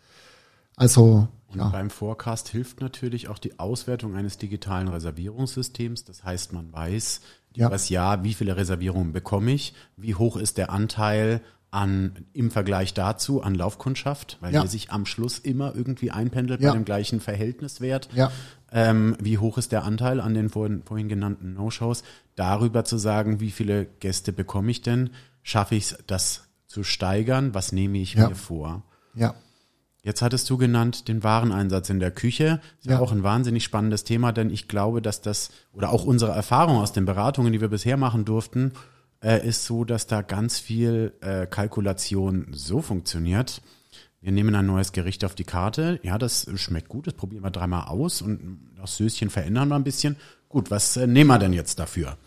[0.76, 1.70] Also und ja.
[1.70, 6.04] beim Forecast hilft natürlich auch die Auswertung eines digitalen Reservierungssystems.
[6.06, 7.22] Das heißt, man weiß,
[7.56, 7.70] ja.
[7.70, 11.42] das Jahr, wie viele Reservierungen bekomme ich, wie hoch ist der Anteil
[11.72, 14.62] an im Vergleich dazu an Laufkundschaft, weil ja.
[14.62, 16.70] der sich am Schluss immer irgendwie einpendelt ja.
[16.70, 18.10] bei dem gleichen Verhältniswert.
[18.14, 18.32] Ja.
[18.74, 22.04] Ähm, wie hoch ist der Anteil an den vorhin, vorhin genannten No-Shows?
[22.36, 25.12] Darüber zu sagen, wie viele Gäste bekomme ich denn?
[25.44, 27.54] Schaffe ich es, das zu steigern?
[27.54, 28.30] Was nehme ich ja.
[28.30, 28.84] mir vor?
[29.14, 29.34] Ja.
[30.04, 32.60] Jetzt hattest du genannt den Wareneinsatz in der Küche.
[32.80, 32.94] Ist ja.
[32.94, 36.78] ja auch ein wahnsinnig spannendes Thema, denn ich glaube, dass das oder auch unsere Erfahrung
[36.78, 38.74] aus den Beratungen, die wir bisher machen durften,
[39.24, 43.62] äh, ist so, dass da ganz viel äh, Kalkulation so funktioniert.
[44.22, 46.00] Wir nehmen ein neues Gericht auf die Karte.
[46.04, 49.84] Ja, das schmeckt gut, das probieren wir dreimal aus und das Söschen verändern wir ein
[49.84, 50.16] bisschen.
[50.50, 52.18] Gut, was äh, nehmen wir denn jetzt dafür?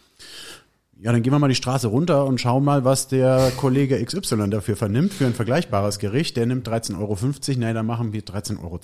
[1.01, 4.49] Ja, dann gehen wir mal die Straße runter und schauen mal, was der Kollege XY
[4.49, 6.37] dafür vernimmt für ein vergleichbares Gericht.
[6.37, 7.19] Der nimmt 13,50 Euro.
[7.59, 8.81] Nee, dann machen wir 13,20 Euro.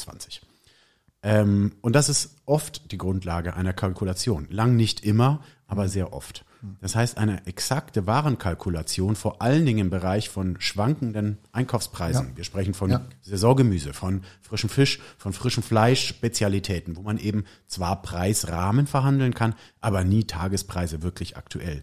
[1.22, 4.46] Ähm, und das ist oft die Grundlage einer Kalkulation.
[4.50, 6.44] Lang nicht immer, aber sehr oft.
[6.80, 12.28] Das heißt, eine exakte Warenkalkulation, vor allen Dingen im Bereich von schwankenden Einkaufspreisen.
[12.30, 12.36] Ja.
[12.36, 13.06] Wir sprechen von ja.
[13.22, 19.54] Saisongemüse, von frischem Fisch, von frischem Fleisch, Spezialitäten, wo man eben zwar Preisrahmen verhandeln kann,
[19.80, 21.82] aber nie Tagespreise wirklich aktuell.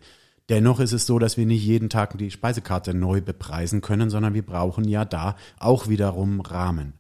[0.50, 4.34] Dennoch ist es so, dass wir nicht jeden Tag die Speisekarte neu bepreisen können, sondern
[4.34, 6.94] wir brauchen ja da auch wiederum Rahmen.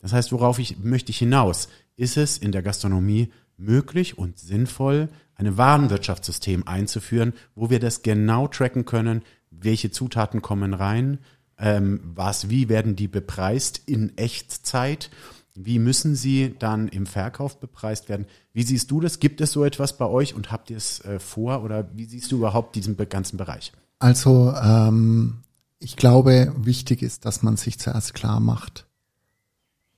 [0.00, 1.68] Das heißt, worauf ich möchte ich hinaus?
[1.96, 5.08] Ist es in der Gastronomie möglich und sinnvoll,
[5.40, 11.18] ein Warenwirtschaftssystem einzuführen, wo wir das genau tracken können, welche Zutaten kommen rein,
[11.58, 15.10] ähm, was, wie werden die bepreist in Echtzeit,
[15.54, 18.26] wie müssen sie dann im Verkauf bepreist werden.
[18.52, 19.18] Wie siehst du das?
[19.18, 22.30] Gibt es so etwas bei euch und habt ihr es äh, vor oder wie siehst
[22.32, 23.72] du überhaupt diesen ganzen Bereich?
[23.98, 25.42] Also ähm,
[25.78, 28.86] ich glaube, wichtig ist, dass man sich zuerst klar macht.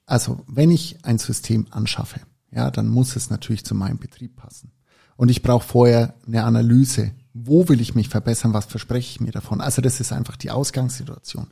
[0.07, 2.21] Also wenn ich ein System anschaffe,
[2.51, 4.73] ja, dann muss es natürlich zu meinem Betrieb passen.
[5.17, 7.13] Und ich brauche vorher eine Analyse.
[7.35, 8.53] Wo will ich mich verbessern?
[8.53, 9.63] Was verspreche ich mir davon?
[9.63, 11.47] Also das ist einfach die Ausgangssituation.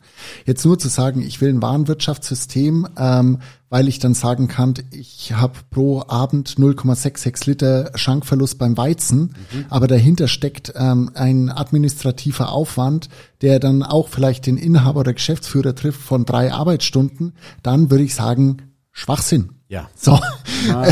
[0.45, 3.39] Jetzt nur zu sagen, ich will ein Warenwirtschaftssystem, ähm,
[3.71, 9.65] weil ich dann sagen kann, ich habe pro Abend 0,66 Liter Schankverlust beim Weizen, mhm.
[9.71, 13.09] aber dahinter steckt ähm, ein administrativer Aufwand,
[13.41, 17.33] der dann auch vielleicht den Inhaber oder Geschäftsführer trifft von drei Arbeitsstunden,
[17.63, 18.59] dann würde ich sagen,
[18.93, 19.60] Schwachsinn.
[19.71, 19.89] Ja.
[19.95, 20.19] So.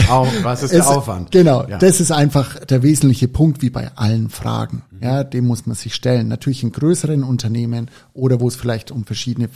[0.09, 1.33] auch, was ist der Aufwand?
[1.33, 1.67] Genau.
[1.67, 1.79] Ja.
[1.79, 4.85] Das ist einfach der wesentliche Punkt, wie bei allen Fragen.
[4.93, 5.03] Mhm.
[5.03, 6.29] Ja, dem muss man sich stellen.
[6.29, 9.51] Natürlich in größeren Unternehmen oder wo es vielleicht um verschiedene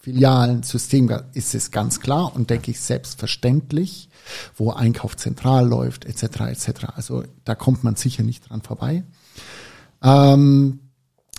[0.00, 4.08] Filialen, Systeme geht, ist es ganz klar und denke ich selbstverständlich,
[4.56, 6.68] wo Einkauf zentral läuft, etc., etc.
[6.96, 9.04] Also da kommt man sicher nicht dran vorbei.
[10.02, 10.80] Ähm,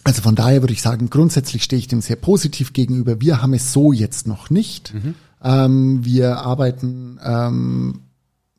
[0.06, 3.20] also von daher würde ich sagen, grundsätzlich stehe ich dem sehr positiv gegenüber.
[3.20, 4.94] Wir haben es so jetzt noch nicht.
[4.94, 5.16] Mhm.
[5.44, 8.02] Ähm, wir arbeiten, ähm,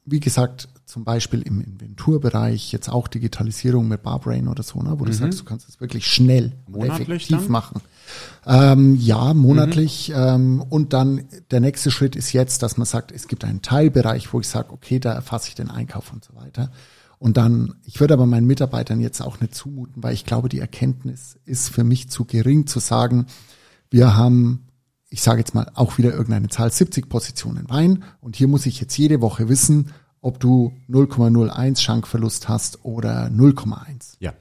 [0.04, 5.04] wie gesagt, zum Beispiel im Inventurbereich, jetzt auch Digitalisierung mit Barbrain oder so, ne, wo
[5.04, 7.50] du sagst, du kannst es wirklich schnell und effektiv dann?
[7.50, 7.82] machen.
[8.46, 10.10] Ähm, ja, monatlich.
[10.14, 14.32] Ähm, und dann der nächste Schritt ist jetzt, dass man sagt, es gibt einen Teilbereich,
[14.32, 16.70] wo ich sage, okay, da erfasse ich den Einkauf und so weiter.
[17.18, 20.60] Und dann, ich würde aber meinen Mitarbeitern jetzt auch nicht zumuten, weil ich glaube, die
[20.60, 23.26] Erkenntnis ist für mich zu gering zu sagen,
[23.90, 24.67] wir haben,
[25.10, 28.80] ich sage jetzt mal auch wieder irgendeine Zahl, 70 Positionen Wein und hier muss ich
[28.80, 34.16] jetzt jede Woche wissen, ob du 0,01 Schankverlust hast oder 0,1.
[34.18, 34.32] Ja.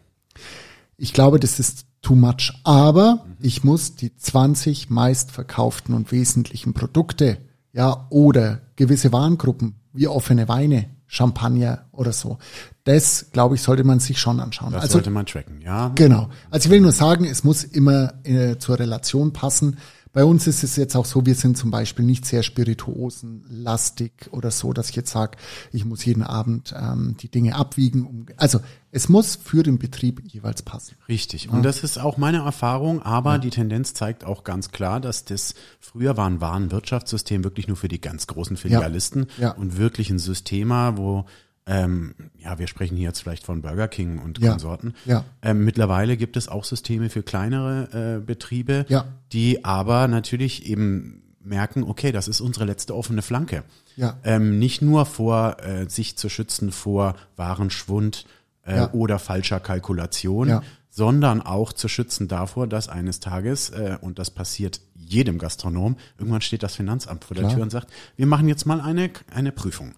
[0.98, 2.54] Ich glaube, das ist too much.
[2.64, 7.38] Aber ich muss die 20 meistverkauften und wesentlichen Produkte,
[7.74, 12.38] ja, oder gewisse Warengruppen, wie offene Weine, Champagner oder so.
[12.84, 14.74] Das, glaube ich, sollte man sich schon anschauen.
[14.74, 15.90] Das also, sollte man tracken, ja.
[15.96, 16.30] Genau.
[16.50, 19.78] Also ich will nur sagen, es muss immer äh, zur Relation passen.
[20.18, 24.50] Bei uns ist es jetzt auch so, wir sind zum Beispiel nicht sehr spirituosenlastig oder
[24.50, 25.38] so, dass ich jetzt sage,
[25.72, 28.04] ich muss jeden Abend ähm, die Dinge abwiegen.
[28.04, 28.60] Um, also
[28.90, 30.96] es muss für den Betrieb jeweils passen.
[31.08, 31.52] Richtig.
[31.52, 35.54] Und das ist auch meine Erfahrung, aber die Tendenz zeigt auch ganz klar, dass das
[35.80, 39.52] früher war ein Warenwirtschaftssystem wirklich nur für die ganz großen Filialisten Ja.
[39.52, 41.26] und wirklich ein Systema, wo
[41.68, 44.52] ähm, ja, wir sprechen hier jetzt vielleicht von Burger King und Ja.
[44.52, 44.94] Konsorten.
[45.06, 45.26] Ja.
[45.42, 49.06] Ähm, mittlerweile gibt es auch Systeme für kleinere äh, Betriebe, Ja.
[49.34, 53.64] die aber natürlich eben merken, okay, das ist unsere letzte offene Flanke.
[53.96, 54.18] Ja.
[54.24, 58.26] Ähm, nicht nur vor äh, sich zu schützen vor Warenschwund
[58.66, 58.94] äh, Ja.
[58.94, 60.62] oder falscher Kalkulation, Ja.
[60.90, 66.42] sondern auch zu schützen davor, dass eines Tages, äh, und das passiert jedem Gastronom, irgendwann
[66.42, 67.56] steht das Finanzamt vor der Klar.
[67.56, 67.88] Tür und sagt,
[68.18, 69.94] wir machen jetzt mal eine, eine Prüfung.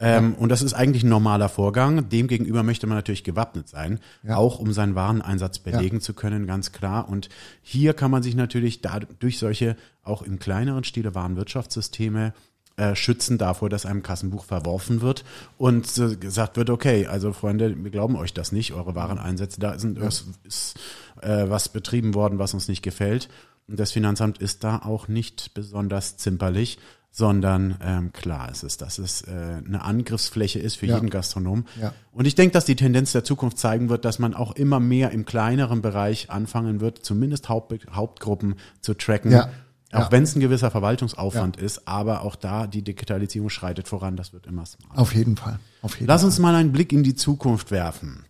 [0.00, 2.08] Ähm, Und das ist eigentlich ein normaler Vorgang.
[2.08, 4.36] Demgegenüber möchte man natürlich gewappnet sein, Ja.
[4.36, 7.08] auch um seinen Wareneinsatz belegen zu können, ganz klar.
[7.08, 7.28] Und
[7.62, 12.32] hier kann man sich natürlich da, durch solche auch im kleineren Stile Warenwirtschaftssysteme
[12.76, 15.24] äh, schützen davor, dass einem Kassenbuch verworfen wird
[15.58, 19.78] und äh, gesagt wird, okay, also Freunde, wir glauben euch das nicht, eure Wareneinsätze, da
[19.78, 20.78] sind ist, ist
[21.20, 23.28] äh, was betrieben worden, was uns nicht gefällt.
[23.68, 26.78] Und das Finanzamt ist da auch nicht besonders zimperlich,
[27.10, 29.30] sondern ähm, klar ist es, dass es äh,
[29.66, 30.94] eine Angriffsfläche ist für Ja.
[30.96, 31.64] jeden Gastronom.
[31.80, 31.92] Ja.
[32.12, 35.10] Und ich denke, dass die Tendenz der Zukunft zeigen wird, dass man auch immer mehr
[35.10, 39.32] im kleineren Bereich anfangen wird, zumindest Haupt, Hauptgruppen zu tracken.
[39.32, 39.50] Ja.
[39.92, 40.12] Auch Ja.
[40.12, 44.46] wenn es ein gewisser Verwaltungsaufwand ist, aber auch da die Digitalisierung schreitet voran, das wird
[44.46, 45.00] immer smarter.
[45.00, 45.58] Auf jeden Fall.
[45.82, 48.24] Auf jeden Lass uns mal einen Blick in die Zukunft werfen.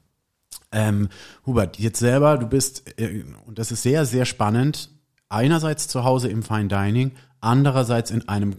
[0.72, 1.08] Ähm,
[1.44, 4.88] Hubert, jetzt selber, du bist, äh, und das ist sehr, sehr spannend,
[5.28, 8.56] einerseits zu Hause im Fine Dining, andererseits in einem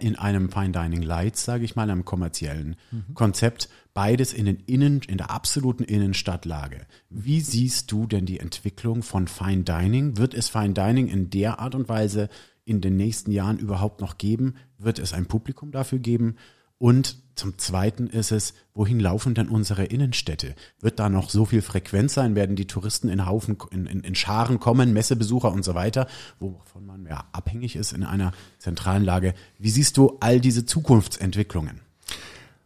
[0.00, 2.76] in einem Fine Dining Lights, sage ich mal, einem kommerziellen
[3.14, 6.86] Konzept, beides in den Innen, in der absoluten Innenstadtlage.
[7.10, 10.16] Wie siehst du denn die Entwicklung von Fine Dining?
[10.18, 12.28] Wird es Fine Dining in der Art und Weise
[12.64, 14.54] in den nächsten Jahren überhaupt noch geben?
[14.78, 16.36] Wird es ein Publikum dafür geben?
[16.82, 20.56] Und zum Zweiten ist es, wohin laufen denn unsere Innenstädte?
[20.80, 22.34] Wird da noch so viel Frequenz sein?
[22.34, 26.08] Werden die Touristen in Haufen, in, in, in Scharen kommen, Messebesucher und so weiter,
[26.40, 29.34] wovon man ja abhängig ist in einer zentralen Lage?
[29.60, 31.78] Wie siehst du all diese Zukunftsentwicklungen?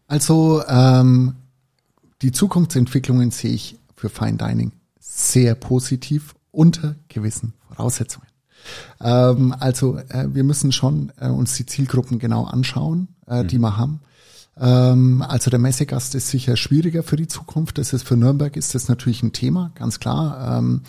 [0.08, 1.34] Also ähm,
[2.22, 8.28] die Zukunftsentwicklungen sehe ich für Fine Dining sehr positiv unter gewissen Voraussetzungen.
[9.00, 13.76] Ähm, also äh, wir müssen schon äh, uns die Zielgruppen genau anschauen, äh, die wir
[13.76, 14.00] haben.
[14.58, 17.78] Ähm, also der Messegast ist sicher schwieriger für die Zukunft.
[17.78, 20.58] Das ist für Nürnberg ist das natürlich ein Thema, ganz klar.
[20.58, 20.82] Ähm,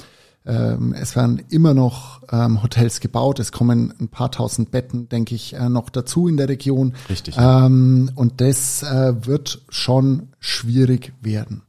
[0.45, 3.39] ähm, es werden immer noch ähm, Hotels gebaut.
[3.39, 6.93] Es kommen ein paar tausend Betten, denke ich, äh, noch dazu in der Region.
[7.09, 7.35] Richtig.
[7.37, 11.63] Ähm, und das äh, wird schon schwierig werden.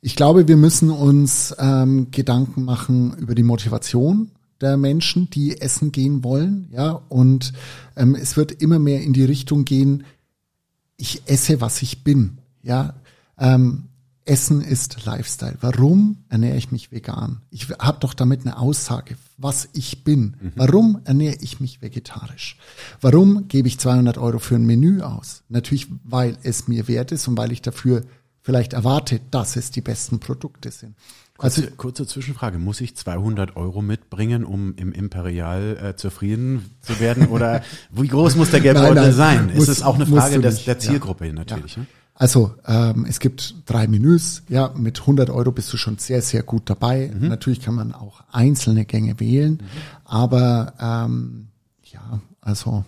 [0.00, 4.30] Ich glaube, wir müssen uns ähm, Gedanken machen über die Motivation
[4.60, 7.52] der Menschen, die essen gehen wollen, ja, und
[7.96, 10.04] ähm, es wird immer mehr in die Richtung gehen,
[10.96, 12.94] ich esse, was ich bin, ja.
[13.38, 13.84] Ähm,
[14.26, 15.56] Essen ist Lifestyle.
[15.60, 17.42] Warum ernähre ich mich vegan?
[17.50, 20.36] Ich habe doch damit eine Aussage, was ich bin.
[20.56, 22.58] Warum ernähre ich mich vegetarisch?
[23.00, 25.44] Warum gebe ich 200 Euro für ein Menü aus?
[25.48, 28.02] Natürlich, weil es mir wert ist und weil ich dafür
[28.42, 30.96] vielleicht erwarte, dass es die besten Produkte sind.
[31.38, 32.58] Also Kurze, kurze Zwischenfrage.
[32.58, 37.26] Muss ich 200 Euro mitbringen, um im Imperial äh, zufrieden zu werden?
[37.30, 39.50] Oder wie groß muss der Geldbeutel sein?
[39.54, 40.80] es ist auch eine Frage des, der ja.
[40.80, 41.76] Zielgruppe natürlich.
[41.76, 41.86] Ne?
[42.18, 46.42] Also ähm, es gibt drei Menüs, ja, mit 100 Euro bist du schon sehr, sehr
[46.42, 47.12] gut dabei.
[47.14, 47.28] Mhm.
[47.28, 49.62] Natürlich kann man auch einzelne Gänge wählen,
[50.04, 51.48] aber ähm,
[51.84, 52.86] ja, also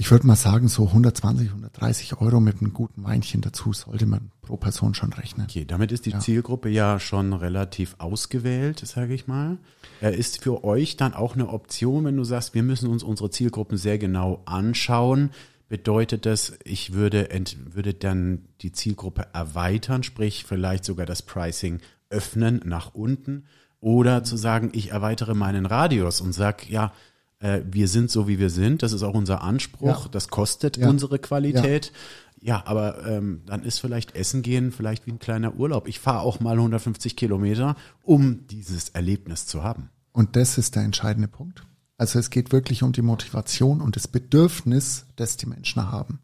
[0.00, 4.30] ich würde mal sagen, so 120, 130 Euro mit einem guten Weinchen dazu sollte man
[4.40, 5.46] pro Person schon rechnen.
[5.46, 9.58] Okay, damit ist die Zielgruppe ja schon relativ ausgewählt, sage ich mal.
[10.00, 13.28] Äh, Ist für euch dann auch eine Option, wenn du sagst, wir müssen uns unsere
[13.28, 15.32] Zielgruppen sehr genau anschauen,
[15.68, 21.78] bedeutet das, ich würde, ent, würde dann die Zielgruppe erweitern, sprich vielleicht sogar das Pricing
[22.08, 23.44] öffnen nach unten
[23.80, 26.92] oder zu sagen, ich erweitere meinen Radius und sag, ja,
[27.40, 30.10] äh, wir sind so, wie wir sind, das ist auch unser Anspruch, Ja.
[30.10, 30.88] das kostet Ja.
[30.88, 31.92] unsere Qualität.
[32.42, 35.86] Ja, aber ähm, dann ist vielleicht Essen gehen vielleicht wie ein kleiner Urlaub.
[35.88, 39.90] Ich fahre auch mal 150 Kilometer, um dieses Erlebnis zu haben.
[40.12, 41.64] Und das ist der entscheidende Punkt.
[41.98, 46.20] Also es geht wirklich um die Motivation und das Bedürfnis, das die Menschen haben.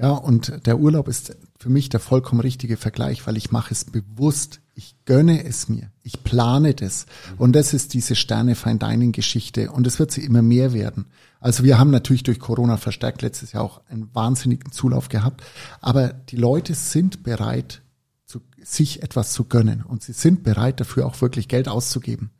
[0.00, 3.84] Ja, und der Urlaub ist für mich der vollkommen richtige Vergleich, weil ich mache es
[3.84, 4.60] bewusst.
[4.74, 5.90] Ich gönne es mir.
[6.02, 7.04] Ich plane das.
[7.36, 9.70] Und das ist diese Sterne Fine Dining Geschichte.
[9.70, 11.04] Und es wird sie immer mehr werden.
[11.38, 15.42] Also wir haben natürlich durch Corona verstärkt letztes Jahr auch einen wahnsinnigen Zulauf gehabt.
[15.82, 17.82] Aber die Leute sind bereit,
[18.24, 19.82] zu, sich etwas zu gönnen.
[19.82, 22.30] Und sie sind bereit dafür auch wirklich Geld auszugeben.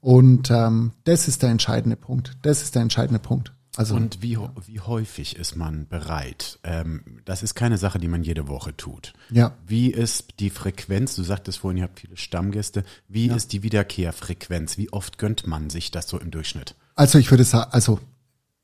[0.00, 2.36] Und ähm, das ist der entscheidende Punkt.
[2.42, 3.54] Das ist der entscheidende Punkt.
[3.76, 6.58] Also Und wie, wie häufig ist man bereit?
[6.64, 9.12] Ähm, das ist keine Sache, die man jede Woche tut.
[9.30, 9.52] Ja.
[9.66, 11.14] Wie ist die Frequenz?
[11.14, 12.84] Du sagtest vorhin, ihr habt viele Stammgäste.
[13.06, 14.76] Wie ist die Wiederkehrfrequenz?
[14.76, 16.74] Wie oft gönnt man sich das so im Durchschnitt?
[16.96, 18.00] Also ich würde sagen, also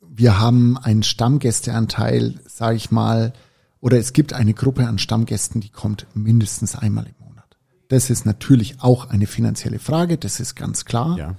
[0.00, 3.32] wir haben einen Stammgästeanteil, sage ich mal,
[3.80, 7.56] oder es gibt eine Gruppe an Stammgästen, die kommt mindestens einmal im Monat.
[7.88, 11.16] Das ist natürlich auch eine finanzielle Frage, das ist ganz klar.
[11.16, 11.36] Ja.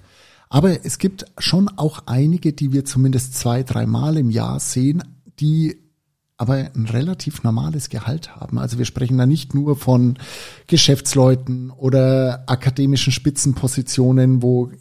[0.49, 5.03] Aber es gibt schon auch einige, die wir zumindest zwei, dreimal im Jahr sehen,
[5.39, 5.77] die
[6.37, 8.59] aber ein relativ normales Gehalt haben.
[8.59, 10.19] Also wir sprechen da nicht nur von
[10.67, 14.71] Geschäftsleuten oder akademischen Spitzenpositionen, wo,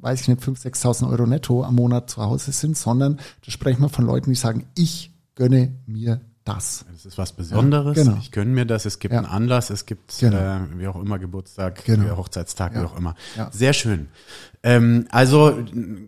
[0.00, 3.82] weiß ich nicht, 5.000, 6.000 Euro netto am Monat zu Hause sind, sondern da sprechen
[3.82, 6.84] wir von Leuten, die sagen, ich gönne mir das.
[6.90, 7.96] Das ist was Besonderes.
[7.98, 8.16] Ja, genau.
[8.20, 8.84] Ich gönne mir das.
[8.86, 9.18] Es gibt Ja.
[9.20, 9.70] einen Anlass.
[9.70, 10.36] Es gibt, Genau.
[10.36, 12.16] äh, wie auch immer, Geburtstag, Genau.
[12.16, 12.80] Hochzeitstag, Ja.
[12.82, 13.14] wie auch immer.
[13.50, 14.08] Sehr schön.
[14.62, 15.58] Ähm, also,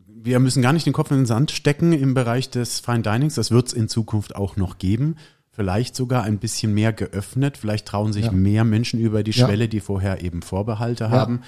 [0.07, 3.35] wir müssen gar nicht den Kopf in den Sand stecken im Bereich des Fine Dinings.
[3.35, 5.17] Das wird es in Zukunft auch noch geben.
[5.55, 7.59] Vielleicht sogar ein bisschen mehr geöffnet.
[7.59, 9.35] Vielleicht trauen sich mehr Menschen über die.
[9.35, 11.43] Schwelle, die vorher eben Vorbehalte haben.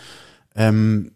[0.54, 1.12] Ähm,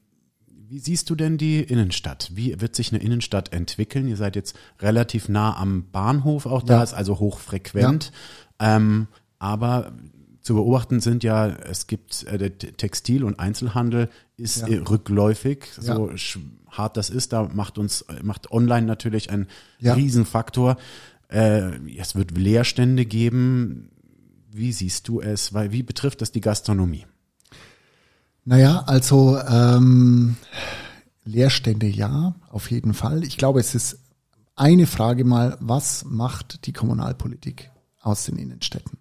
[0.68, 2.30] wie siehst du denn die Innenstadt?
[2.34, 4.06] Wie wird sich eine Innenstadt entwickeln?
[4.08, 6.82] Ihr seid jetzt relativ nah am Bahnhof auch da, Ja.
[6.82, 8.12] ist also hochfrequent.
[8.60, 9.06] Ähm,
[9.38, 9.92] aber
[10.40, 14.68] zu beobachten sind ja, es gibt äh, der Textil- und Einzelhandel ist Ja.
[14.68, 16.16] äh, rückläufig, so Ja.
[16.70, 19.46] hart das ist, da macht uns, macht online natürlich einen
[19.78, 19.94] Ja.
[19.94, 20.76] Riesenfaktor.
[21.28, 23.90] Äh, es wird Leerstände geben.
[24.50, 25.52] Wie siehst du es?
[25.52, 27.04] Weil wie betrifft das die Gastronomie?
[28.48, 30.36] Naja, also ähm,
[31.26, 33.22] Leerstände ja, auf jeden Fall.
[33.24, 33.98] Ich glaube, es ist
[34.56, 37.70] eine Frage mal, was macht die Kommunalpolitik
[38.00, 39.00] aus den Innenstädten?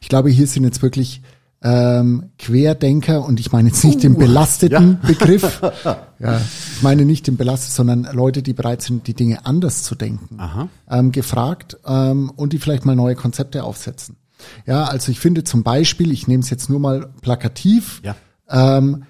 [0.00, 1.20] Ich glaube, hier sind jetzt wirklich
[1.60, 5.60] ähm, Querdenker und ich meine jetzt nicht den belasteten Begriff.
[6.18, 9.94] Ja, ich meine nicht den belasteten, sondern Leute, die bereit sind, die Dinge anders zu
[9.94, 14.16] denken, ähm, gefragt ähm, und die vielleicht mal neue Konzepte aufsetzen.
[14.64, 18.16] Ja, also ich finde zum Beispiel, ich nehme es jetzt nur mal plakativ, Ja.
[18.48, 19.04] Ähm,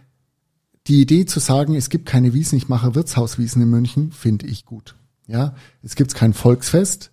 [0.86, 4.64] die Idee zu sagen, es gibt keine Wiesen, ich mache Wirtshauswiesen in München, finde ich
[4.64, 4.94] gut.
[5.26, 7.10] Ja, es gibt kein Volksfest,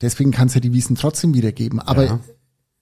[0.00, 1.78] deswegen kann es ja die Wiesen trotzdem wieder geben.
[1.78, 2.20] Aber Ja.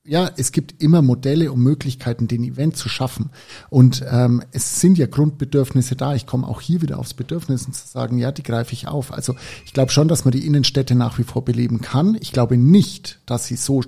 [0.05, 0.31] ja.
[0.39, 3.29] es gibt immer Modelle und Möglichkeiten, den Event zu schaffen.
[3.69, 6.15] Und ähm, es sind ja Grundbedürfnisse da.
[6.15, 9.13] Ich komme auch hier wieder aufs Bedürfnis und zu sagen, ja, die greife ich auf.
[9.13, 9.35] Also
[9.67, 12.17] ich glaube schon, dass man die Innenstädte nach wie vor beleben kann.
[12.21, 13.83] Ich glaube nicht, dass sie so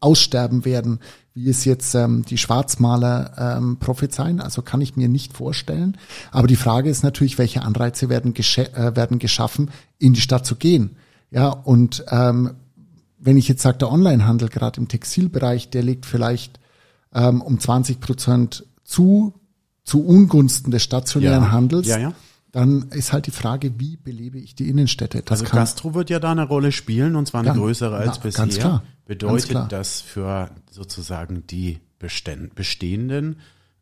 [0.00, 1.00] aussterben werden,
[1.34, 4.40] wie es jetzt ähm, die Schwarzmaler ähm, prophezeien.
[4.40, 5.96] Also kann ich mir nicht vorstellen.
[6.32, 10.56] Aber die Frage ist natürlich, welche Anreize werden, äh, werden geschaffen, in die Stadt zu
[10.56, 10.96] gehen.
[11.30, 12.52] Ja, und ähm,
[13.18, 16.58] wenn ich jetzt sage, der Onlinehandel gerade im Textilbereich, der legt vielleicht
[17.14, 19.34] ähm, um 20 Prozent zu,
[19.84, 21.50] zu Ungunsten des stationären Ja.
[21.52, 22.12] Handels, Ja, ja.
[22.52, 25.22] Dann ist halt die Frage, wie belebe ich die Innenstädte?
[25.24, 28.16] Das Also Gastro wird ja da eine Rolle spielen und zwar eine Ja, größere als
[28.18, 28.44] na, bisher.
[28.44, 29.68] ganz klar, ganz Bedeutet klar.
[29.68, 33.36] das für sozusagen die Beständ Bestehenden,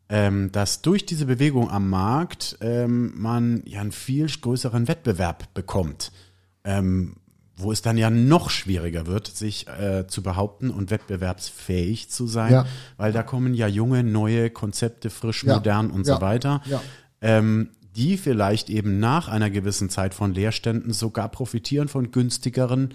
[0.09, 6.11] ähm, dass durch diese Bewegung am Markt ähm, man ja einen viel größeren Wettbewerb bekommt,
[6.63, 7.15] ähm,
[7.55, 12.51] wo es dann ja noch schwieriger wird, sich äh, zu behaupten und wettbewerbsfähig zu sein,
[12.53, 12.65] Ja.
[12.97, 16.81] weil da kommen ja junge, neue Konzepte, frisch, Ja, modern und ja, so weiter ja.
[17.21, 17.69] ähm,
[17.99, 22.93] die vielleicht eben nach einer gewissen Zeit von Leerständen sogar profitieren von günstigeren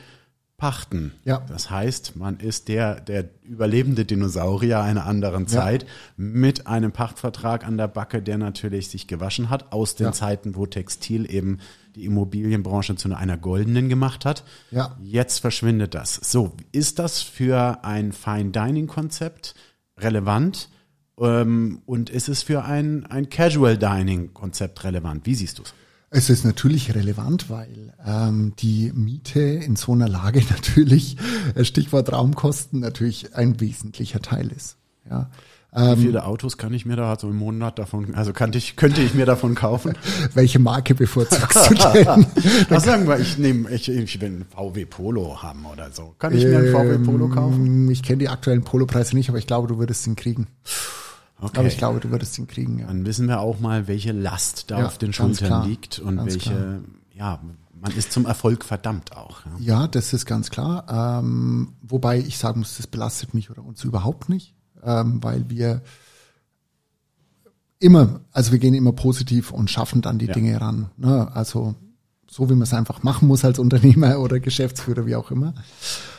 [0.57, 1.13] Pachten.
[1.25, 1.43] Ja.
[1.47, 5.85] Das heißt, man ist der, der überlebende Dinosaurier einer anderen Zeit
[6.17, 10.13] mit einem Pachtvertrag an der Backe, der natürlich sich gewaschen hat aus den Ja.
[10.13, 11.59] Zeiten, wo Textil eben
[11.97, 14.43] die Immobilienbranche zu einer goldenen gemacht hat.
[14.71, 14.97] Ja.
[15.03, 16.15] Jetzt verschwindet das.
[16.15, 19.55] So, ist das für ein Fine Dining Konzept
[19.99, 20.71] relevant?
[21.19, 25.27] Ähm, und ist es für ein, ein Casual Dining Konzept relevant?
[25.27, 25.75] Wie siehst du es?
[26.11, 31.17] Es ist natürlich relevant, weil ähm, die Miete in so einer Lage natürlich,
[31.55, 34.77] äh, Stichwort Raumkosten, natürlich ein wesentlicher Teil ist.
[35.11, 35.29] Ja.
[35.75, 38.77] Ähm, Wie viele Autos kann ich mir da so im Monat davon, also kann ich,
[38.77, 39.95] könnte ich mir davon kaufen?
[40.35, 42.27] Welche Marke bevorzugst du denn?
[42.69, 46.15] Was sagen wir, ich nehme, ich, ich will einen VW Polo haben oder so.
[46.21, 47.67] Kann ich mir einen VW Polo kaufen?
[47.67, 50.47] Ähm, ich kenne die aktuellen Polopreise nicht, aber ich glaube, du würdest ihn kriegen.
[51.41, 51.59] Okay.
[51.59, 52.79] Aber ich glaube, du würdest ihn kriegen.
[52.79, 52.87] Ja.
[52.87, 56.51] Dann wissen wir auch mal, welche Last da ja, auf den Schultern liegt und welche,
[56.51, 56.79] klar.
[57.13, 57.41] ja,
[57.81, 59.45] man ist zum Erfolg verdammt auch.
[59.59, 61.21] Ja, ja das ist ganz klar.
[61.21, 64.55] Ähm, wobei ich sagen muss, das belastet mich oder uns überhaupt nicht
[64.85, 65.83] ähm, weil wir
[67.79, 70.27] immer, also wir gehen immer positiv und schaffen dann die.
[70.27, 70.91] Dinge ran.
[70.97, 71.31] Ne?
[71.35, 71.75] Also
[72.29, 75.55] so wie man es einfach machen muss als Unternehmer oder Geschäftsführer, wie auch immer.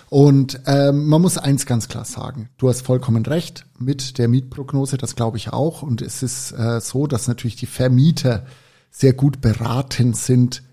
[0.10, 4.98] Und ähm, man muss eins ganz klar sagen, du hast vollkommen recht mit der Mietprognose,
[4.98, 5.82] das glaube ich auch.
[5.82, 8.46] Und es ist äh, so, dass natürlich die Vermieter
[8.92, 10.64] sehr gut beraten sind,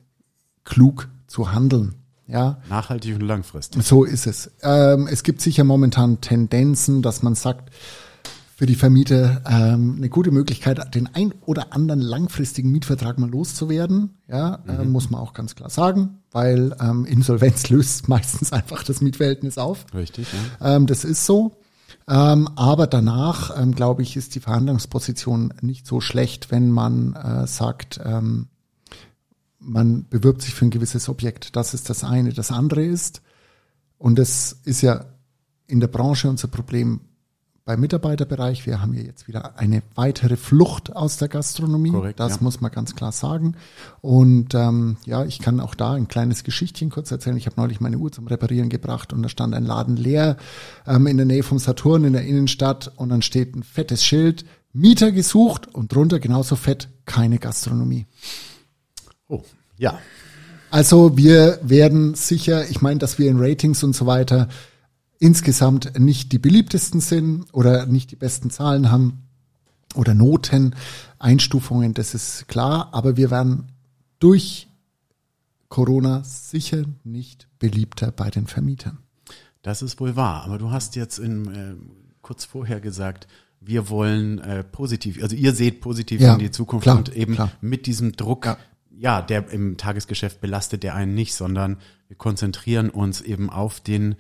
[0.65, 1.95] klug zu handeln.
[2.27, 2.59] Ja.
[2.69, 3.83] Nachhaltig und langfristig.
[3.83, 4.53] So ist es.
[4.63, 7.75] Ähm, es gibt sicher momentan Tendenzen, dass man sagt,
[8.63, 14.11] für die Vermieter ähm, eine gute Möglichkeit, den ein oder anderen langfristigen Mietvertrag mal loszuwerden.
[14.29, 14.81] Ja, äh, mhm.
[14.81, 19.59] äh, muss man auch ganz klar sagen, weil ähm, Insolvenz löst meistens einfach das Mietverhältnis
[19.59, 19.87] auf.
[19.93, 20.29] Richtig.
[20.61, 20.77] Ja.
[20.77, 21.57] Ähm, das ist so.
[22.07, 27.49] Ähm, aber danach, ähm, glaube ich, ist die Verhandlungsposition nicht so schlecht, wenn man äh,
[27.49, 28.47] sagt, ähm,
[29.59, 31.57] man bewirbt sich für ein gewisses Objekt.
[31.57, 32.33] Das ist das eine.
[32.33, 33.23] Das andere ist,
[33.99, 35.07] und das ist ja
[35.67, 37.01] in der Branche unser Problem
[37.65, 38.67] beim Mitarbeiterbereich.
[38.67, 41.91] Wir haben hier jetzt wieder eine weitere Flucht aus der Gastronomie.
[41.91, 42.39] Korrekt, das ja.
[42.41, 43.55] muss man ganz klar sagen.
[44.01, 47.37] Und ähm, ja, ich kann auch da ein kleines Geschichtchen kurz erzählen.
[47.37, 50.37] Ich habe neulich meine Uhr zum Reparieren gebracht und da stand ein Laden leer
[50.87, 54.45] ähm, in der Nähe vom Saturn in der Innenstadt und dann steht ein fettes Schild,
[54.73, 58.07] Mieter gesucht und drunter genauso fett, keine Gastronomie.
[59.29, 59.43] Oh,
[59.77, 59.99] ja.
[60.71, 64.49] Also wir werden sicher, ich meine, dass wir in Ratings und so weiter
[65.23, 69.23] insgesamt nicht die beliebtesten sind oder nicht die besten Zahlen haben
[69.95, 70.75] oder Noten,
[71.19, 73.69] Einstufungen, das ist klar, aber wir werden
[74.19, 74.69] durch
[75.69, 78.99] Corona sicher nicht beliebter bei den Vermietern.
[79.63, 81.75] Das ist wohl wahr, aber du hast jetzt in, äh,
[82.21, 83.29] kurz vorher gesagt,
[83.61, 87.35] wir wollen äh, positiv, also ihr seht positiv ja, in die Zukunft klar, und eben
[87.35, 87.53] klar.
[87.61, 88.59] mit diesem Druck ja
[88.95, 94.15] ja, der im Tagesgeschäft belastet der einen nicht, sondern wir konzentrieren uns eben auf den,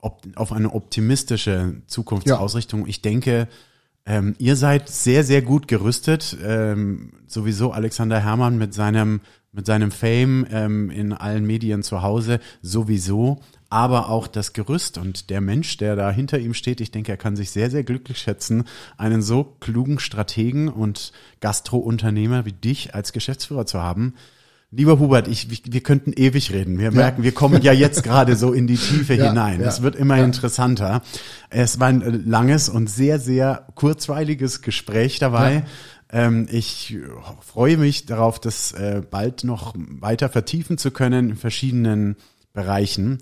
[0.00, 2.82] auf eine optimistische Zukunftsausrichtung.
[2.82, 2.86] Ja.
[2.86, 3.48] Ich denke,
[4.04, 6.36] ähm, ihr seid sehr, sehr gut gerüstet.
[6.44, 9.20] Ähm, sowieso Alexander Herrmann mit seinem,
[9.52, 15.30] mit seinem Fame ähm, in allen Medien zu Hause sowieso aber auch das Gerüst und
[15.30, 18.18] der Mensch, der da hinter ihm steht, ich denke, er kann sich sehr, sehr glücklich
[18.18, 18.64] schätzen,
[18.96, 24.14] einen so klugen Strategen und Gastrounternehmer wie dich als Geschäftsführer zu haben.
[24.76, 26.78] Lieber Hubert, ich, wir könnten ewig reden.
[26.78, 27.24] Wir merken, ja.
[27.24, 29.62] wir kommen ja jetzt gerade so in die Tiefe ja, hinein.
[29.62, 31.00] Ja, es wird immer interessanter.
[31.48, 35.64] Es war ein langes und sehr, sehr kurzweiliges Gespräch dabei.
[36.12, 36.98] Ähm, ich
[37.40, 42.16] freue mich darauf, das äh, bald noch weiter vertiefen zu können in verschiedenen
[42.52, 43.20] Bereichen.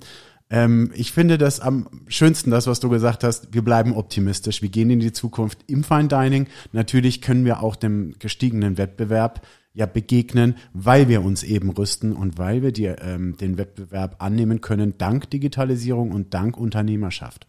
[0.50, 3.54] Ähm, ich finde das am schönsten, das, was du gesagt hast.
[3.54, 4.60] Wir bleiben optimistisch.
[4.60, 6.48] Wir gehen in die Zukunft im Fine Dining.
[6.72, 12.38] Natürlich können wir auch dem gestiegenen Wettbewerb ja begegnen, weil wir uns eben rüsten und
[12.38, 17.46] weil wir die, ähm, den Wettbewerb annehmen können, dank Digitalisierung und dank Unternehmerschaft.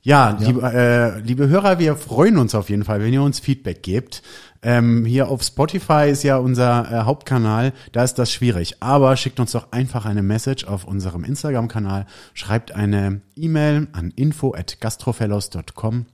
[0.00, 0.46] Ja, ja.
[0.46, 4.22] Liebe, äh, liebe Hörer, wir freuen uns auf jeden Fall, wenn ihr uns Feedback gebt.
[4.62, 8.76] Ähm, hier auf Spotify ist ja unser äh, Hauptkanal, da ist das schwierig.
[8.80, 14.54] Aber schickt uns doch einfach eine Message auf unserem Instagram-Kanal, schreibt eine E-Mail an info
[14.54, 16.06] at gastrofellows.com.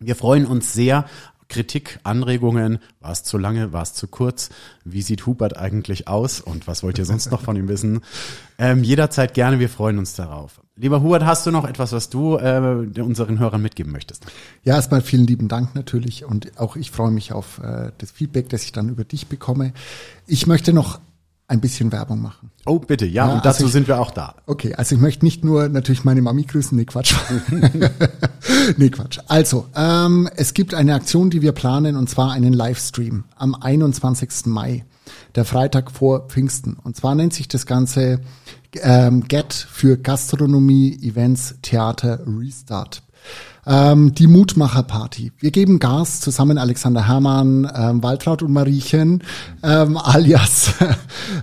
[0.00, 1.06] Wir freuen uns sehr
[1.54, 4.50] Kritik, Anregungen, war es zu lange, war es zu kurz,
[4.84, 8.00] wie sieht Hubert eigentlich aus und was wollt ihr sonst noch von ihm wissen?
[8.58, 10.60] Ähm, jederzeit gerne, wir freuen uns darauf.
[10.74, 14.26] Lieber Hubert, hast du noch etwas, was du äh, unseren Hörern mitgeben möchtest?
[14.64, 18.48] Ja, erstmal vielen lieben Dank natürlich und auch ich freue mich auf äh, das Feedback,
[18.48, 19.74] das ich dann über dich bekomme.
[20.26, 20.98] Ich möchte noch
[21.46, 22.50] ein bisschen Werbung machen.
[22.64, 24.36] Oh, bitte, ja, ja und dazu also ich, sind wir auch da.
[24.46, 27.14] Okay, also ich möchte nicht nur natürlich meine Mami grüßen, nee, Quatsch.
[28.76, 29.18] nee, Quatsch.
[29.28, 34.46] Also, ähm, es gibt eine Aktion, die wir planen, und zwar einen Livestream am 21.
[34.46, 34.84] Mai,
[35.34, 36.76] der Freitag vor Pfingsten.
[36.82, 38.20] Und zwar nennt sich das Ganze
[38.82, 43.02] ähm, Get für Gastronomie, Events, Theater, Restart.
[43.66, 45.32] Ähm, die Mutmacher-Party.
[45.38, 49.22] Wir geben Gas zusammen Alexander Hermann, ähm, Waltraud und Mariechen,
[49.62, 50.74] ähm, alias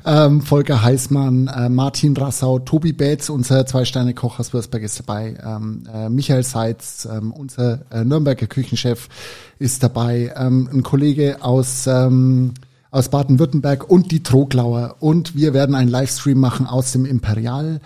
[0.06, 5.84] ähm, Volker Heißmann, äh, Martin Rassau, Tobi Betz, unser Zwei-Sterne-Koch aus Würzburg ist dabei, ähm,
[5.92, 9.10] äh, Michael Seitz, ähm, unser äh, Nürnberger Küchenchef
[9.58, 12.54] ist dabei, ähm, ein Kollege aus ähm,
[12.92, 14.98] aus Baden-Württemberg und die Troglauer.
[15.00, 17.80] Und wir werden einen Livestream machen aus dem Imperial.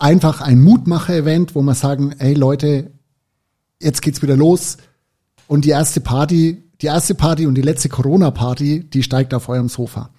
[0.00, 2.90] Einfach ein Mutmacher-Event, wo wir sagen, ey Leute,
[3.80, 4.76] jetzt geht's wieder los.
[5.46, 9.68] Und die erste Party, die erste Party und die letzte Corona-Party, die steigt auf eurem
[9.68, 10.10] Sofa.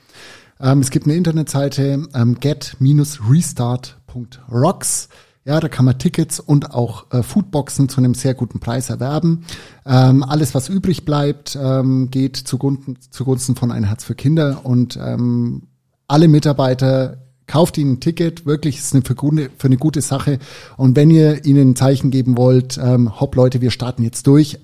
[0.59, 5.09] Ähm, es gibt eine Internetseite ähm, get-restart.rocks.
[5.45, 9.45] Ja, da kann man Tickets und auch äh, Foodboxen zu einem sehr guten Preis erwerben.
[9.85, 14.99] Ähm, alles, was übrig bleibt, ähm, geht zugunsten, zugunsten von Ein Herz für Kinder und
[15.01, 15.63] ähm,
[16.07, 20.39] alle Mitarbeiter kauft ihnen ein Ticket, wirklich ist eine für, gute, für eine gute Sache.
[20.77, 24.59] Und wenn ihr ihnen ein Zeichen geben wollt, ähm, hopp Leute, wir starten jetzt durch,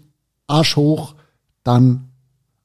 [0.47, 1.15] Arsch hoch,
[1.63, 2.09] dann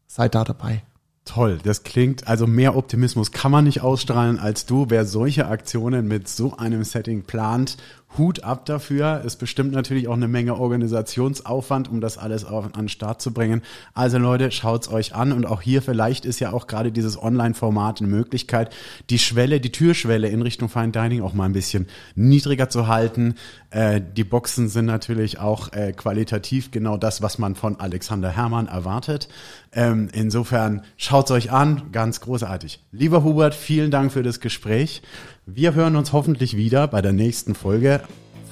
[0.06, 0.82] seid da dabei.
[1.24, 4.86] Toll, das klingt, also mehr Optimismus kann man nicht ausstrahlen als du.
[4.88, 7.76] Wer solche Aktionen mit so einem Setting plant
[8.18, 9.22] Hut ab dafür.
[9.24, 13.32] Ist bestimmt natürlich auch eine Menge Organisationsaufwand, um das alles auf, an den Start zu
[13.32, 13.62] bringen.
[13.94, 18.00] Also Leute, schaut's euch an und auch hier vielleicht ist ja auch gerade dieses Online-Format
[18.00, 18.74] eine Möglichkeit,
[19.10, 23.36] die Schwelle, die Türschwelle in Richtung Fine Dining auch mal ein bisschen niedriger zu halten.
[23.70, 28.66] Äh, die Boxen sind natürlich auch äh, qualitativ genau das, was man von Alexander Herrmann
[28.66, 29.28] erwartet.
[29.72, 32.80] Ähm, insofern schaut's euch an, ganz großartig.
[32.90, 35.02] Lieber Hubert, vielen Dank für das Gespräch.
[35.52, 38.02] Wir hören uns hoffentlich wieder bei der nächsten Folge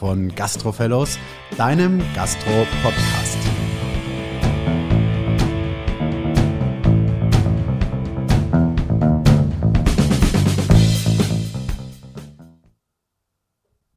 [0.01, 1.17] von Gastro Fellows,
[1.57, 3.39] deinem Gastro-Podcast.